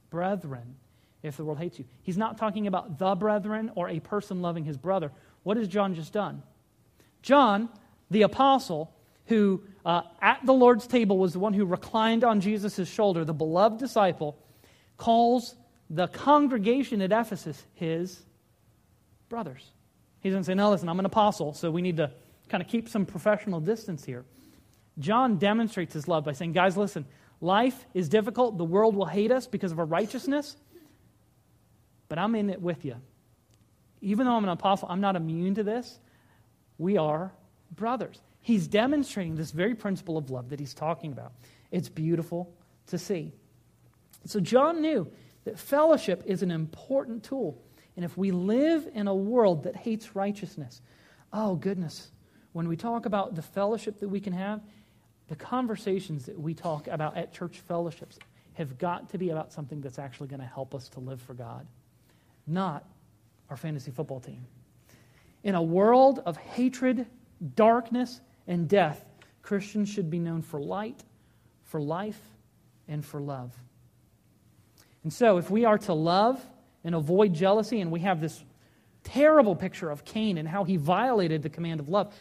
Brethren, 0.10 0.76
if 1.24 1.38
the 1.38 1.44
world 1.44 1.58
hates 1.58 1.80
you. 1.80 1.86
He's 2.04 2.18
not 2.18 2.38
talking 2.38 2.68
about 2.68 3.00
the 3.00 3.16
brethren 3.16 3.72
or 3.76 3.90
a 3.90 4.00
person 4.00 4.42
loving 4.42 4.64
his 4.64 4.78
brother. 4.78 5.12
What 5.44 5.58
has 5.58 5.68
John 5.68 5.96
just 5.96 6.14
done? 6.14 6.44
John, 7.22 7.70
the 8.12 8.22
apostle, 8.22 8.94
who 9.28 9.62
uh, 9.86 10.02
at 10.22 10.46
the 10.46 10.54
Lord's 10.54 10.88
table 10.88 11.18
was 11.18 11.34
the 11.34 11.40
one 11.40 11.54
who 11.54 11.66
reclined 11.66 12.24
on 12.24 12.42
Jesus' 12.42 12.88
shoulder, 12.88 13.26
the 13.26 13.34
beloved 13.34 13.80
disciple, 13.80 14.38
calls 14.98 15.56
the 15.90 16.08
congregation 16.08 17.02
at 17.02 17.12
Ephesus 17.12 17.64
his 17.74 18.22
brothers. 19.30 19.72
Going 20.24 20.38
to 20.38 20.44
say, 20.44 20.56
No, 20.56 20.72
listen, 20.72 20.90
I'm 20.90 21.00
an 21.00 21.06
apostle, 21.06 21.54
so 21.54 21.72
we 21.72 21.82
need 21.82 21.98
to 21.98 22.12
kind 22.50 22.62
of 22.62 22.68
keep 22.68 22.90
some 22.90 23.06
professional 23.06 23.62
distance 23.62 24.04
here. 24.04 24.26
John 25.00 25.38
demonstrates 25.38 25.94
his 25.94 26.08
love 26.08 26.26
by 26.26 26.34
saying, 26.34 26.52
Guys, 26.52 26.76
listen, 26.76 27.06
life 27.40 27.86
is 27.94 28.10
difficult. 28.10 28.58
The 28.58 28.66
world 28.66 28.96
will 28.96 29.06
hate 29.06 29.32
us 29.32 29.48
because 29.48 29.72
of 29.72 29.80
our 29.80 29.86
righteousness 29.86 30.58
but 32.10 32.18
I'm 32.18 32.36
in 32.36 32.50
it 32.50 32.62
with 32.62 32.86
you. 32.86 32.96
Even 34.02 34.26
though 34.26 34.36
I'm 34.36 34.44
an 34.44 34.50
apostle, 34.50 34.88
I'm 34.90 35.02
not 35.02 35.16
immune 35.16 35.56
to 35.56 35.64
this. 35.64 36.00
We 36.78 36.98
are 36.98 37.32
brothers. 37.76 38.22
He's 38.42 38.68
demonstrating 38.68 39.36
this 39.36 39.52
very 39.52 39.76
principle 39.76 40.18
of 40.18 40.30
love 40.30 40.50
that 40.50 40.60
he's 40.60 40.74
talking 40.74 41.12
about. 41.12 41.34
It's 41.72 41.90
beautiful 41.90 42.54
to 42.88 42.98
see. 42.98 43.34
So, 44.26 44.40
John 44.40 44.82
knew 44.82 45.12
that 45.44 45.60
fellowship 45.60 46.24
is 46.26 46.44
an 46.44 46.52
important 46.52 47.24
tool. 47.24 47.62
And 47.96 48.06
if 48.06 48.16
we 48.18 48.32
live 48.32 48.88
in 48.94 49.08
a 49.08 49.16
world 49.16 49.64
that 49.64 49.76
hates 49.76 50.16
righteousness, 50.16 50.82
oh, 51.34 51.56
goodness, 51.56 52.12
when 52.54 52.68
we 52.68 52.78
talk 52.78 53.06
about 53.06 53.36
the 53.36 53.42
fellowship 53.42 54.00
that 54.00 54.08
we 54.08 54.20
can 54.20 54.34
have, 54.34 54.62
the 55.28 55.36
conversations 55.36 56.26
that 56.26 56.40
we 56.40 56.54
talk 56.54 56.88
about 56.88 57.18
at 57.18 57.34
church 57.34 57.60
fellowships 57.60 58.20
have 58.54 58.78
got 58.78 59.10
to 59.10 59.18
be 59.18 59.30
about 59.30 59.52
something 59.52 59.82
that's 59.82 60.00
actually 60.00 60.28
going 60.28 60.40
to 60.40 60.46
help 60.46 60.74
us 60.74 60.90
to 60.90 61.00
live 61.00 61.22
for 61.22 61.34
God 61.34 61.68
not 62.48 62.86
our 63.50 63.58
fantasy 63.58 63.92
football 63.92 64.20
team. 64.20 64.46
In 65.44 65.56
a 65.56 65.62
world 65.62 66.22
of 66.26 66.38
hatred, 66.38 67.06
darkness, 67.56 68.20
and 68.48 68.68
death, 68.68 69.06
Christians 69.42 69.90
should 69.90 70.10
be 70.10 70.20
known 70.20 70.42
for 70.42 70.60
light, 70.60 71.04
for 71.64 71.80
life, 71.80 72.20
and 72.88 73.06
for 73.06 73.22
love. 73.22 73.54
And 75.04 75.14
so, 75.14 75.38
if 75.38 75.50
we 75.50 75.66
are 75.66 75.78
to 75.78 75.94
love 75.94 76.44
and 76.84 76.96
avoid 76.96 77.34
jealousy, 77.34 77.82
and 77.82 77.92
we 77.92 78.02
have 78.02 78.20
this 78.20 78.44
terrible 79.04 79.56
picture 79.56 79.90
of 79.90 80.04
Cain 80.04 80.38
and 80.38 80.48
how 80.48 80.64
he 80.64 80.76
violated 80.76 81.44
the 81.44 81.50
command 81.50 81.80
of 81.80 81.88
love, 81.88 82.14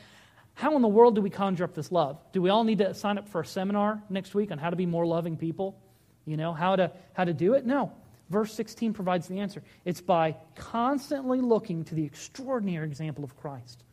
how 0.55 0.77
in 0.77 0.83
the 0.83 0.89
world 0.89 1.15
do 1.15 1.21
we 1.21 1.31
conjure 1.31 1.65
up 1.65 1.75
this 1.75 1.93
love? 1.93 2.19
Do 2.33 2.41
we 2.41 2.49
all 2.49 2.65
need 2.65 2.79
to 2.79 2.95
sign 2.95 3.19
up 3.19 3.29
for 3.29 3.41
a 3.41 3.47
seminar 3.47 4.03
next 4.09 4.35
week 4.35 4.51
on 4.51 4.59
how 4.59 4.71
to 4.71 4.77
be 4.77 4.87
more 4.87 5.05
loving 5.05 5.37
people? 5.37 5.79
You 6.25 6.37
know, 6.37 6.53
how 6.53 6.77
to, 6.77 6.91
how 7.12 7.25
to 7.25 7.35
do 7.35 7.55
it? 7.55 7.67
No. 7.67 7.93
Verse 8.29 8.53
16 8.55 8.93
provides 8.93 9.29
the 9.29 9.39
answer. 9.39 9.62
It's 9.85 10.01
by 10.01 10.37
constantly 10.57 11.41
looking 11.41 11.85
to 11.85 11.95
the 11.95 12.05
extraordinary 12.05 12.87
example 12.87 13.23
of 13.23 13.37
Christ. 13.37 13.85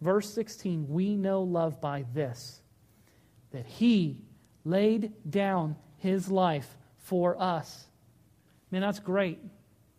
Verse 0.00 0.32
16, 0.32 0.86
we 0.88 1.16
know 1.16 1.42
love 1.42 1.80
by 1.80 2.04
this 2.14 2.60
that 3.52 3.66
he 3.66 4.18
laid 4.64 5.12
down 5.28 5.76
his 5.98 6.28
life 6.28 6.76
for 6.98 7.40
us. 7.40 7.86
Man, 8.70 8.80
that's 8.80 9.00
great. 9.00 9.38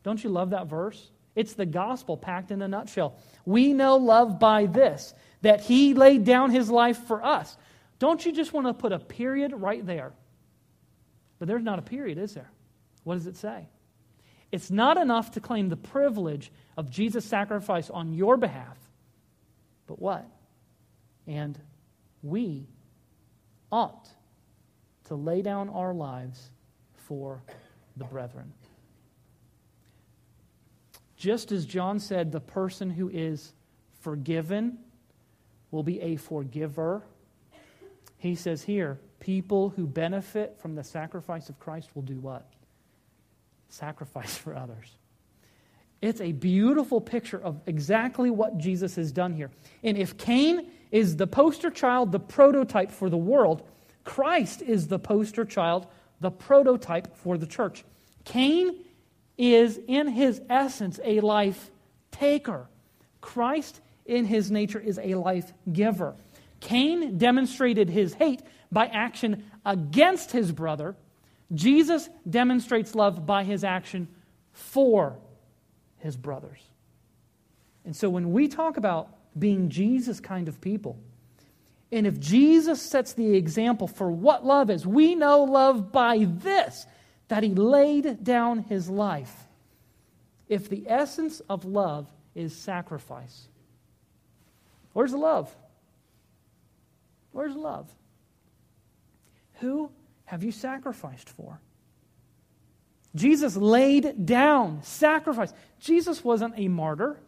Don't 0.04 0.24
you 0.24 0.30
love 0.30 0.52
that 0.52 0.68
verse? 0.68 1.12
It's 1.36 1.54
the 1.54 1.66
gospel 1.66 2.18
packed 2.18 2.52
in 2.52 2.62
a 2.62 2.68
nutshell. 2.68 3.18
We 3.46 3.74
know 3.74 3.98
love 3.98 4.40
by 4.40 4.66
this 4.66 5.14
that 5.42 5.62
he 5.62 5.94
laid 5.94 6.24
down 6.24 6.52
his 6.52 6.70
life 6.70 6.98
for 7.08 7.24
us. 7.24 7.58
Don't 8.00 8.26
you 8.26 8.32
just 8.32 8.54
want 8.54 8.68
to 8.68 8.74
put 8.74 8.92
a 8.92 9.00
period 9.00 9.54
right 9.54 9.86
there? 9.86 10.14
But 11.40 11.48
there's 11.48 11.64
not 11.64 11.80
a 11.80 11.84
period, 11.84 12.18
is 12.18 12.34
there? 12.34 12.50
What 13.04 13.16
does 13.16 13.28
it 13.28 13.38
say? 13.38 13.68
It's 14.52 14.70
not 14.70 14.98
enough 14.98 15.32
to 15.32 15.40
claim 15.40 15.70
the 15.70 15.78
privilege 15.78 16.52
of 16.78 16.90
Jesus' 16.90 17.26
sacrifice 17.26 17.90
on 17.90 18.14
your 18.14 18.38
behalf. 18.38 18.78
But 19.88 20.00
what? 20.00 20.26
And 21.26 21.58
we 22.22 22.68
ought 23.72 24.10
to 25.06 25.16
lay 25.16 25.42
down 25.42 25.70
our 25.70 25.94
lives 25.94 26.52
for 26.96 27.42
the 27.98 28.06
brethren. 28.06 28.54
Just 31.16 31.52
as 31.52 31.66
John 31.66 32.00
said, 32.00 32.32
the 32.32 32.40
person 32.40 32.90
who 32.90 33.10
is 33.10 33.54
forgiven 34.02 34.80
will 35.70 35.84
be 35.84 36.02
a 36.02 36.16
forgiver. 36.16 37.04
He 38.18 38.36
says 38.36 38.64
here, 38.64 39.00
people 39.20 39.70
who 39.70 39.86
benefit 39.88 40.58
from 40.60 40.76
the 40.76 40.84
sacrifice 40.84 41.48
of 41.48 41.60
Christ 41.60 41.90
will 41.96 42.02
do 42.02 42.20
what? 42.20 42.46
Sacrifice 43.72 44.38
for 44.38 44.56
others. 44.56 44.98
It's 46.02 46.22
a 46.22 46.32
beautiful 46.32 47.00
picture 47.00 47.40
of 47.42 47.62
exactly 47.68 48.30
what 48.30 48.58
Jesus 48.58 48.96
has 48.96 49.12
done 49.12 49.34
here. 49.34 49.52
And 49.84 49.98
if 49.98 50.18
Cain 50.18 50.72
is 50.92 51.16
the 51.16 51.28
poster 51.28 51.70
child, 51.70 52.12
the 52.12 52.20
prototype 52.20 52.92
for 52.92 53.10
the 53.10 53.18
world, 53.18 53.68
Christ 54.04 54.62
is 54.62 54.88
the 54.88 54.98
poster 55.00 55.46
child, 55.46 55.88
the 56.20 56.32
prototype 56.32 57.16
for 57.18 57.38
the 57.38 57.46
church. 57.46 57.84
Cain 58.26 58.84
is, 59.38 59.80
in 59.88 60.08
his 60.08 60.42
essence, 60.50 61.00
a 61.04 61.20
life 61.20 61.70
taker. 62.12 62.68
Christ, 63.22 63.80
in 64.06 64.26
his 64.26 64.50
nature, 64.52 64.80
is 64.80 65.00
a 65.02 65.16
life 65.16 65.54
giver. 65.72 66.16
Cain 66.60 67.18
demonstrated 67.18 67.90
his 67.90 68.14
hate 68.16 68.42
by 68.72 68.88
action 68.88 69.44
against 69.66 70.32
his 70.32 70.52
brother. 70.52 70.96
Jesus 71.54 72.10
demonstrates 72.30 72.96
love 72.96 73.26
by 73.26 73.44
his 73.44 73.64
action 73.64 74.08
for 74.54 75.18
his 75.98 76.16
brothers. 76.16 76.60
And 77.86 77.96
so 77.96 78.10
when 78.10 78.32
we 78.32 78.48
talk 78.48 78.78
about 78.78 79.10
being 79.38 79.70
Jesus 79.70 80.20
kind 80.20 80.48
of 80.48 80.62
people, 80.62 80.98
and 81.92 82.08
if 82.08 82.20
Jesus 82.20 82.82
sets 82.82 83.14
the 83.14 83.36
example 83.36 83.88
for 83.88 84.10
what 84.10 84.46
love 84.46 84.70
is, 84.70 84.88
we 84.88 85.14
know 85.16 85.44
love 85.44 85.92
by 85.92 86.26
this 86.26 86.86
that 87.28 87.44
he 87.44 87.54
laid 87.54 88.24
down 88.24 88.60
his 88.60 88.90
life. 88.90 89.48
If 90.48 90.70
the 90.70 90.84
essence 90.88 91.42
of 91.50 91.66
love 91.66 92.08
is 92.34 92.56
sacrifice, 92.56 93.48
where's 94.94 95.12
the 95.12 95.18
love? 95.18 95.54
Where's 97.32 97.56
love? 97.56 97.90
Who 99.56 99.92
have 100.32 100.46
you 100.46 100.54
sacrificed 100.54 101.28
for? 101.28 101.60
Jesus 103.14 103.58
laid 103.58 104.26
down, 104.26 104.82
sacrifice. 104.82 105.52
Jesus 105.82 106.24
wasn't 106.24 106.54
a 106.56 106.70
martyr. 106.70 107.20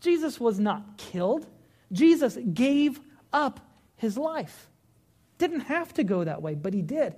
Jesus 0.00 0.40
was 0.40 0.58
not 0.58 0.96
killed. 0.96 1.46
Jesus 1.92 2.38
gave 2.54 3.00
up 3.34 3.60
his 3.96 4.16
life. 4.16 4.70
Didn't 5.36 5.60
have 5.60 5.92
to 5.92 6.04
go 6.04 6.24
that 6.24 6.40
way, 6.40 6.54
but 6.54 6.72
he 6.72 6.80
did. 6.80 7.16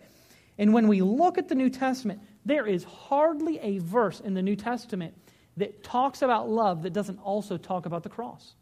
And 0.59 0.75
when 0.75 0.89
we 0.89 1.01
look 1.01 1.39
at 1.39 1.47
the 1.47 1.55
New 1.55 1.71
Testament, 1.71 2.21
there 2.45 2.67
is 2.67 2.83
hardly 2.83 3.61
a 3.61 3.79
verse 3.79 4.19
in 4.19 4.35
the 4.35 4.43
New 4.43 4.57
Testament 4.57 5.15
that 5.59 5.85
talks 5.85 6.23
about 6.23 6.51
love 6.51 6.83
that 6.83 6.93
doesn't 6.93 7.21
also 7.21 7.57
talk 7.57 7.87
about 7.87 8.03
the 8.03 8.09
cross. 8.09 8.55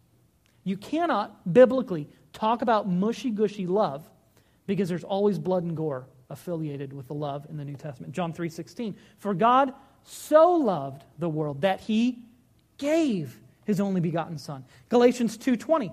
You 0.64 0.76
cannot 0.76 1.50
biblically 1.50 2.10
talk 2.34 2.60
about 2.60 2.86
mushy 2.86 3.30
gushy 3.30 3.66
love 3.66 4.06
because 4.66 4.90
there's 4.90 5.02
always 5.02 5.38
blood 5.38 5.62
and 5.62 5.74
gore 5.74 6.06
affiliated 6.30 6.92
with 6.92 7.08
the 7.08 7.14
love 7.14 7.46
in 7.48 7.56
the 7.56 7.64
New 7.64 7.76
Testament. 7.76 8.12
John 8.12 8.32
3:16. 8.32 8.96
For 9.18 9.34
God 9.34 9.72
so 10.04 10.52
loved 10.52 11.04
the 11.18 11.28
world 11.28 11.62
that 11.62 11.80
he 11.80 12.22
gave 12.76 13.40
his 13.64 13.80
only 13.80 14.00
begotten 14.00 14.38
son. 14.38 14.64
Galatians 14.88 15.36
2:20. 15.36 15.92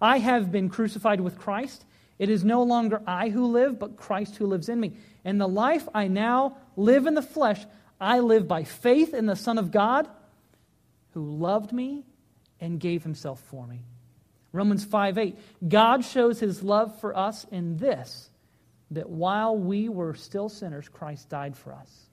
I 0.00 0.18
have 0.18 0.52
been 0.52 0.68
crucified 0.68 1.20
with 1.20 1.38
Christ, 1.38 1.84
It 2.18 2.30
is 2.30 2.44
no 2.44 2.64
longer 2.64 3.00
I 3.06 3.28
who 3.28 3.46
live, 3.46 3.78
but 3.78 3.96
Christ 3.96 4.36
who 4.36 4.46
lives 4.46 4.68
in 4.68 4.80
me. 4.80 4.94
And 5.24 5.40
the 5.40 5.46
life 5.46 5.88
I 5.94 6.08
now 6.08 6.56
live 6.76 7.06
in 7.06 7.14
the 7.14 7.22
flesh, 7.22 7.64
I 8.00 8.18
live 8.18 8.48
by 8.48 8.64
faith 8.64 9.14
in 9.14 9.26
the 9.26 9.36
Son 9.36 9.56
of 9.56 9.70
God 9.70 10.08
who 11.12 11.24
loved 11.24 11.72
me 11.72 12.04
and 12.60 12.80
gave 12.80 13.04
himself 13.04 13.40
for 13.40 13.66
me. 13.66 13.84
Romans 14.52 14.84
5 14.84 15.18
8. 15.18 15.36
God 15.68 16.04
shows 16.04 16.40
his 16.40 16.62
love 16.62 16.98
for 17.00 17.16
us 17.16 17.44
in 17.50 17.76
this, 17.76 18.30
that 18.90 19.08
while 19.08 19.56
we 19.56 19.88
were 19.88 20.14
still 20.14 20.48
sinners, 20.48 20.88
Christ 20.88 21.28
died 21.28 21.56
for 21.56 21.72
us. 21.72 22.08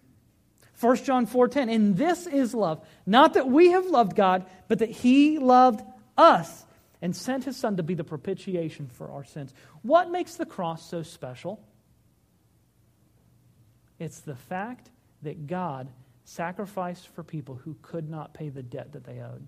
1 0.79 0.97
John 0.97 1.25
4 1.25 1.47
10. 1.47 1.69
And 1.69 1.97
this 1.97 2.27
is 2.27 2.53
love, 2.53 2.85
not 3.05 3.35
that 3.35 3.47
we 3.47 3.71
have 3.71 3.85
loved 3.85 4.15
God, 4.15 4.45
but 4.67 4.79
that 4.79 4.89
he 4.89 5.39
loved 5.39 5.81
us 6.17 6.65
and 7.01 7.15
sent 7.15 7.45
his 7.45 7.57
son 7.57 7.77
to 7.77 7.83
be 7.83 7.93
the 7.93 8.03
propitiation 8.03 8.87
for 8.87 9.11
our 9.11 9.23
sins. 9.23 9.53
What 9.83 10.11
makes 10.11 10.35
the 10.35 10.45
cross 10.45 10.89
so 10.89 11.01
special? 11.03 11.63
It's 13.99 14.19
the 14.21 14.35
fact 14.35 14.89
that 15.21 15.47
God 15.47 15.89
sacrificed 16.25 17.07
for 17.09 17.23
people 17.23 17.55
who 17.55 17.77
could 17.81 18.09
not 18.09 18.33
pay 18.33 18.49
the 18.49 18.63
debt 18.63 18.93
that 18.93 19.05
they 19.05 19.19
owed. 19.19 19.45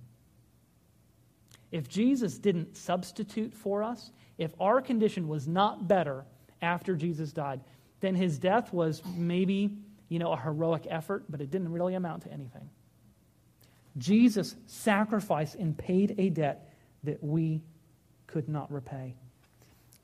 If 1.71 1.89
Jesus 1.89 2.37
didn't 2.37 2.77
substitute 2.77 3.53
for 3.53 3.83
us, 3.83 4.11
if 4.37 4.51
our 4.59 4.81
condition 4.81 5.27
was 5.27 5.47
not 5.47 5.87
better 5.87 6.23
after 6.61 6.95
Jesus 6.95 7.31
died, 7.31 7.61
then 7.99 8.15
his 8.15 8.37
death 8.37 8.73
was 8.73 9.01
maybe, 9.15 9.71
you 10.09 10.19
know, 10.19 10.31
a 10.31 10.37
heroic 10.37 10.85
effort, 10.89 11.23
but 11.29 11.41
it 11.41 11.51
didn't 11.51 11.71
really 11.71 11.95
amount 11.95 12.23
to 12.23 12.31
anything. 12.31 12.69
Jesus 13.97 14.55
sacrificed 14.67 15.55
and 15.55 15.77
paid 15.77 16.15
a 16.17 16.29
debt 16.29 16.73
that 17.03 17.23
we 17.23 17.61
could 18.27 18.47
not 18.47 18.71
repay. 18.71 19.15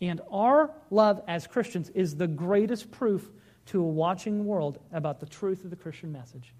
And 0.02 0.22
our 0.32 0.72
love 0.90 1.22
as 1.28 1.48
Christians 1.48 1.90
is 1.90 2.16
the 2.16 2.28
greatest 2.28 2.92
proof 2.92 3.30
to 3.68 3.80
a 3.80 3.88
watching 3.88 4.46
world 4.46 4.80
about 4.92 5.20
the 5.20 5.26
truth 5.26 5.64
of 5.64 5.70
the 5.70 5.76
Christian 5.76 6.12
message. 6.12 6.54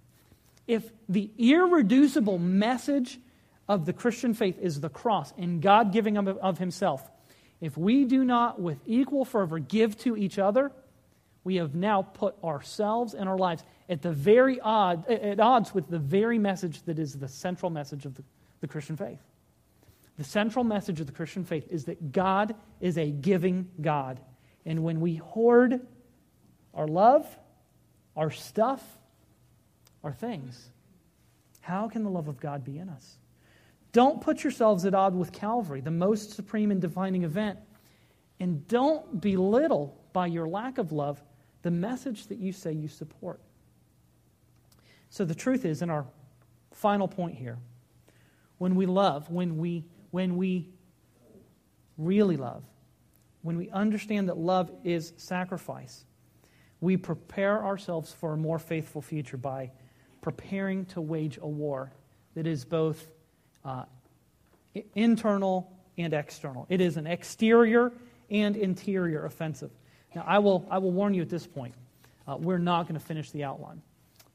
If 0.68 0.90
the 1.10 1.30
irreducible 1.38 2.38
message 2.38 3.20
of 3.68 3.86
the 3.86 3.94
Christian 3.94 4.34
faith 4.34 4.58
is 4.60 4.80
the 4.80 4.90
cross 4.90 5.34
and 5.38 5.62
God 5.62 5.92
giving 5.92 6.18
of, 6.18 6.58
Himself, 6.58 7.10
if 7.64 7.78
we 7.78 8.04
do 8.04 8.26
not 8.26 8.60
with 8.60 8.78
equal 8.86 9.24
fervor 9.24 9.58
give 9.58 9.98
to 10.00 10.18
each 10.18 10.38
other, 10.38 10.70
we 11.46 11.56
have 11.56 11.76
now 11.76 12.02
put 12.02 12.36
ourselves 12.44 13.14
and 13.14 13.30
our 13.30 13.38
lives 13.38 13.64
at 13.88 14.02
the 14.02 14.12
very 14.12 14.60
odd, 14.60 15.10
at 15.10 15.40
odds 15.40 15.74
with 15.74 15.88
the 15.88 15.98
very 15.98 16.38
message 16.38 16.82
that 16.84 17.00
is 17.00 17.14
the 17.14 17.28
central 17.30 17.70
message 17.70 18.06
of 18.06 18.16
the, 18.16 18.24
the 18.60 18.68
Christian 18.68 18.98
faith. 18.98 19.20
The 20.18 20.26
central 20.26 20.66
message 20.66 21.00
of 21.00 21.08
the 21.08 21.14
Christian 21.14 21.46
faith 21.46 21.66
is 21.70 21.86
that 21.86 22.12
God 22.12 22.54
is 22.82 22.98
a 22.98 23.10
giving 23.10 23.70
God. 23.80 24.20
And 24.66 24.84
when 24.84 25.00
we 25.00 25.16
hoard 25.16 25.80
our 26.74 26.88
love, 26.88 27.26
our 28.18 28.30
stuff, 28.30 28.84
our 30.04 30.12
things, 30.12 30.70
how 31.62 31.88
can 31.88 32.04
the 32.04 32.10
love 32.10 32.28
of 32.28 32.42
God 32.42 32.66
be 32.66 32.78
in 32.78 32.90
us? 32.90 33.18
Don't 33.94 34.20
put 34.20 34.44
yourselves 34.44 34.86
at 34.86 34.96
odds 34.96 35.16
with 35.16 35.32
Calvary, 35.32 35.80
the 35.80 35.92
most 35.92 36.32
supreme 36.32 36.72
and 36.72 36.82
defining 36.82 37.24
event. 37.24 37.60
And 38.40 38.68
don't 38.68 39.22
belittle 39.22 40.04
by 40.12 40.28
your 40.28 40.48
lack 40.48 40.80
of 40.80 40.92
love 40.92 41.24
the 41.62 41.72
message 41.72 42.28
that 42.28 42.40
you 42.40 42.52
say 42.52 42.74
you 42.74 42.88
support. 42.88 43.40
So 45.10 45.24
the 45.24 45.36
truth 45.36 45.64
is, 45.64 45.82
in 45.82 45.90
our 45.90 46.06
final 46.74 47.08
point 47.08 47.36
here, 47.36 47.60
when 48.58 48.76
we 48.76 48.86
love, 48.86 49.30
when 49.30 49.58
we 49.58 49.86
when 50.10 50.38
we 50.38 50.70
really 51.98 52.38
love, 52.38 52.64
when 53.42 53.58
we 53.58 53.70
understand 53.70 54.30
that 54.30 54.38
love 54.38 54.72
is 54.84 55.14
sacrifice, 55.18 56.06
we 56.82 56.98
prepare 56.98 57.64
ourselves 57.64 58.12
for 58.12 58.34
a 58.34 58.38
more 58.38 58.60
faithful 58.60 59.02
future 59.02 59.38
by 59.38 59.72
preparing 60.22 60.86
to 60.86 61.02
wage 61.02 61.38
a 61.42 61.48
war 61.48 61.92
that 62.36 62.46
is 62.46 62.66
both 62.66 63.10
uh, 63.66 63.86
internal 64.96 65.72
and 65.98 66.14
external. 66.14 66.66
It 66.70 66.82
is 66.82 66.98
an 66.98 67.08
exterior 67.08 67.92
and 68.30 68.56
interior 68.56 69.26
offensive. 69.26 69.72
Now, 70.16 70.24
I 70.28 70.40
will, 70.40 70.66
I 70.70 70.78
will 70.78 70.92
warn 70.92 71.14
you 71.14 71.22
at 71.22 71.30
this 71.30 71.48
point, 71.48 71.74
uh, 72.28 72.38
we're 72.40 72.58
not 72.58 72.84
going 72.84 73.00
to 73.00 73.06
finish 73.06 73.32
the 73.32 73.44
outline. 73.44 73.82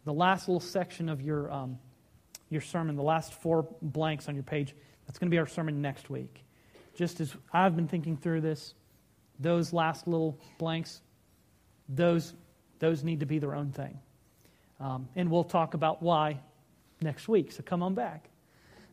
The 0.04 0.12
last 0.12 0.48
little 0.48 0.60
section 0.60 1.08
of 1.08 1.20
your, 1.20 1.50
um, 1.52 1.78
your 2.50 2.60
sermon, 2.60 2.96
the 2.96 3.02
last 3.02 3.32
four 3.34 3.66
blanks 3.82 4.28
on 4.28 4.34
your 4.34 4.44
page, 4.44 4.74
that's 5.06 5.18
going 5.18 5.28
to 5.28 5.34
be 5.34 5.38
our 5.38 5.46
sermon 5.46 5.80
next 5.80 6.10
week. 6.10 6.44
Just 6.94 7.20
as 7.20 7.34
I've 7.52 7.76
been 7.76 7.88
thinking 7.88 8.16
through 8.16 8.40
this, 8.40 8.74
those 9.38 9.72
last 9.72 10.06
little 10.06 10.38
blanks, 10.58 11.00
those, 11.88 12.34
those 12.78 13.04
need 13.04 13.20
to 13.20 13.26
be 13.26 13.38
their 13.38 13.54
own 13.54 13.70
thing. 13.70 13.98
Um, 14.80 15.08
and 15.16 15.30
we'll 15.30 15.44
talk 15.44 15.74
about 15.74 16.02
why 16.02 16.40
next 17.00 17.28
week, 17.28 17.52
so 17.52 17.62
come 17.62 17.82
on 17.82 17.94
back. 17.94 18.28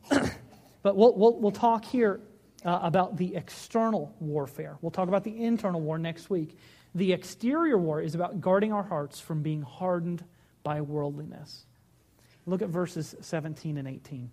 but 0.82 0.96
we'll, 0.96 1.16
we'll, 1.16 1.40
we'll 1.40 1.52
talk 1.52 1.86
here 1.86 2.22
uh, 2.64 2.80
about 2.82 3.18
the 3.18 3.36
external 3.36 4.16
warfare. 4.20 4.78
We'll 4.82 4.92
talk 4.92 5.08
about 5.08 5.24
the 5.24 5.44
internal 5.44 5.82
war 5.82 5.98
next 5.98 6.30
week. 6.30 6.58
The 6.96 7.12
exterior 7.14 7.78
war 7.78 8.02
is 8.02 8.16
about 8.16 8.42
guarding 8.42 8.74
our 8.74 8.84
hearts 8.84 9.20
from 9.20 9.42
being 9.42 9.62
hardened 9.62 10.24
by 10.64 10.82
worldliness. 10.82 11.66
Look 12.46 12.62
at 12.62 12.70
verses 12.70 13.16
17 13.22 13.78
and 13.78 13.88
18. 13.88 14.32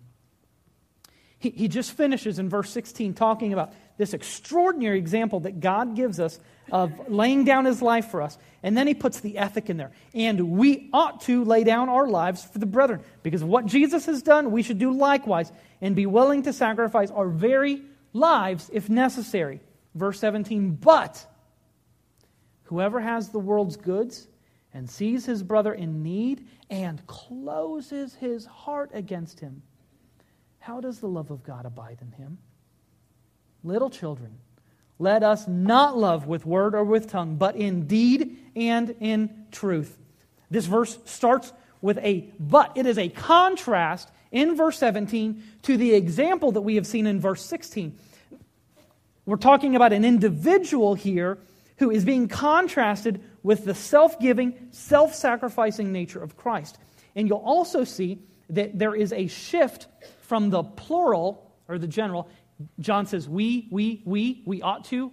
He, 1.43 1.49
he 1.49 1.67
just 1.67 1.91
finishes 1.91 2.39
in 2.39 2.47
verse 2.47 2.69
16 2.69 3.15
talking 3.15 3.51
about 3.51 3.73
this 3.97 4.13
extraordinary 4.13 4.97
example 4.97 5.41
that 5.41 5.59
God 5.59 5.93
gives 5.93 6.17
us 6.17 6.39
of 6.71 7.09
laying 7.09 7.43
down 7.43 7.65
his 7.65 7.81
life 7.81 8.09
for 8.09 8.21
us. 8.21 8.37
And 8.63 8.77
then 8.77 8.87
he 8.87 8.93
puts 8.93 9.19
the 9.19 9.37
ethic 9.37 9.69
in 9.69 9.75
there. 9.75 9.91
And 10.13 10.51
we 10.51 10.89
ought 10.93 11.19
to 11.23 11.43
lay 11.43 11.65
down 11.65 11.89
our 11.89 12.07
lives 12.07 12.45
for 12.45 12.59
the 12.59 12.65
brethren. 12.65 13.01
Because 13.23 13.43
what 13.43 13.65
Jesus 13.65 14.05
has 14.05 14.21
done, 14.21 14.51
we 14.51 14.63
should 14.63 14.79
do 14.79 14.93
likewise 14.93 15.51
and 15.81 15.97
be 15.97 16.05
willing 16.05 16.43
to 16.43 16.53
sacrifice 16.53 17.11
our 17.11 17.27
very 17.27 17.81
lives 18.13 18.69
if 18.71 18.89
necessary. 18.89 19.59
Verse 19.95 20.21
17, 20.21 20.75
but 20.75 21.25
whoever 22.63 23.01
has 23.01 23.29
the 23.29 23.39
world's 23.39 23.75
goods 23.75 24.29
and 24.73 24.89
sees 24.89 25.25
his 25.25 25.43
brother 25.43 25.73
in 25.73 26.03
need 26.03 26.47
and 26.69 27.05
closes 27.05 28.15
his 28.15 28.45
heart 28.45 28.91
against 28.93 29.41
him 29.41 29.61
how 30.63 30.79
does 30.79 30.99
the 30.99 31.07
love 31.07 31.29
of 31.29 31.43
God 31.43 31.65
abide 31.65 31.97
in 32.01 32.13
him? 32.13 32.37
Little 33.65 33.89
children, 33.89 34.37
let 34.97 35.21
us 35.21 35.45
not 35.45 35.97
love 35.97 36.25
with 36.25 36.45
word 36.45 36.73
or 36.73 36.85
with 36.85 37.09
tongue, 37.09 37.35
but 37.35 37.57
in 37.57 37.85
deed 37.85 38.37
and 38.55 38.95
in 39.01 39.45
truth. 39.51 39.97
This 40.49 40.65
verse 40.65 40.97
starts 41.03 41.51
with 41.81 41.97
a 41.97 42.31
but. 42.39 42.71
It 42.77 42.85
is 42.85 42.97
a 42.97 43.09
contrast 43.09 44.09
in 44.31 44.55
verse 44.55 44.77
17 44.77 45.43
to 45.63 45.75
the 45.75 45.95
example 45.95 46.53
that 46.53 46.61
we 46.61 46.75
have 46.75 46.87
seen 46.87 47.07
in 47.07 47.19
verse 47.19 47.43
16. 47.43 47.97
We're 49.25 49.35
talking 49.35 49.75
about 49.75 49.91
an 49.91 50.05
individual 50.05 50.95
here 50.95 51.39
who 51.79 51.91
is 51.91 52.05
being 52.05 52.29
contrasted 52.29 53.21
with 53.43 53.65
the 53.65 53.75
self 53.75 54.17
giving, 54.17 54.69
self 54.71 55.13
sacrificing 55.13 55.91
nature 55.91 56.23
of 56.23 56.37
Christ. 56.37 56.77
And 57.17 57.27
you'll 57.27 57.39
also 57.39 57.83
see 57.83 58.19
that 58.49 58.77
there 58.77 58.95
is 58.95 59.11
a 59.13 59.27
shift 59.27 59.87
from 60.21 60.49
the 60.49 60.63
plural 60.63 61.51
or 61.67 61.77
the 61.77 61.87
general. 61.87 62.29
John 62.79 63.05
says, 63.05 63.27
we, 63.27 63.67
we, 63.71 64.01
we, 64.05 64.43
we 64.45 64.61
ought 64.61 64.85
to, 64.85 65.11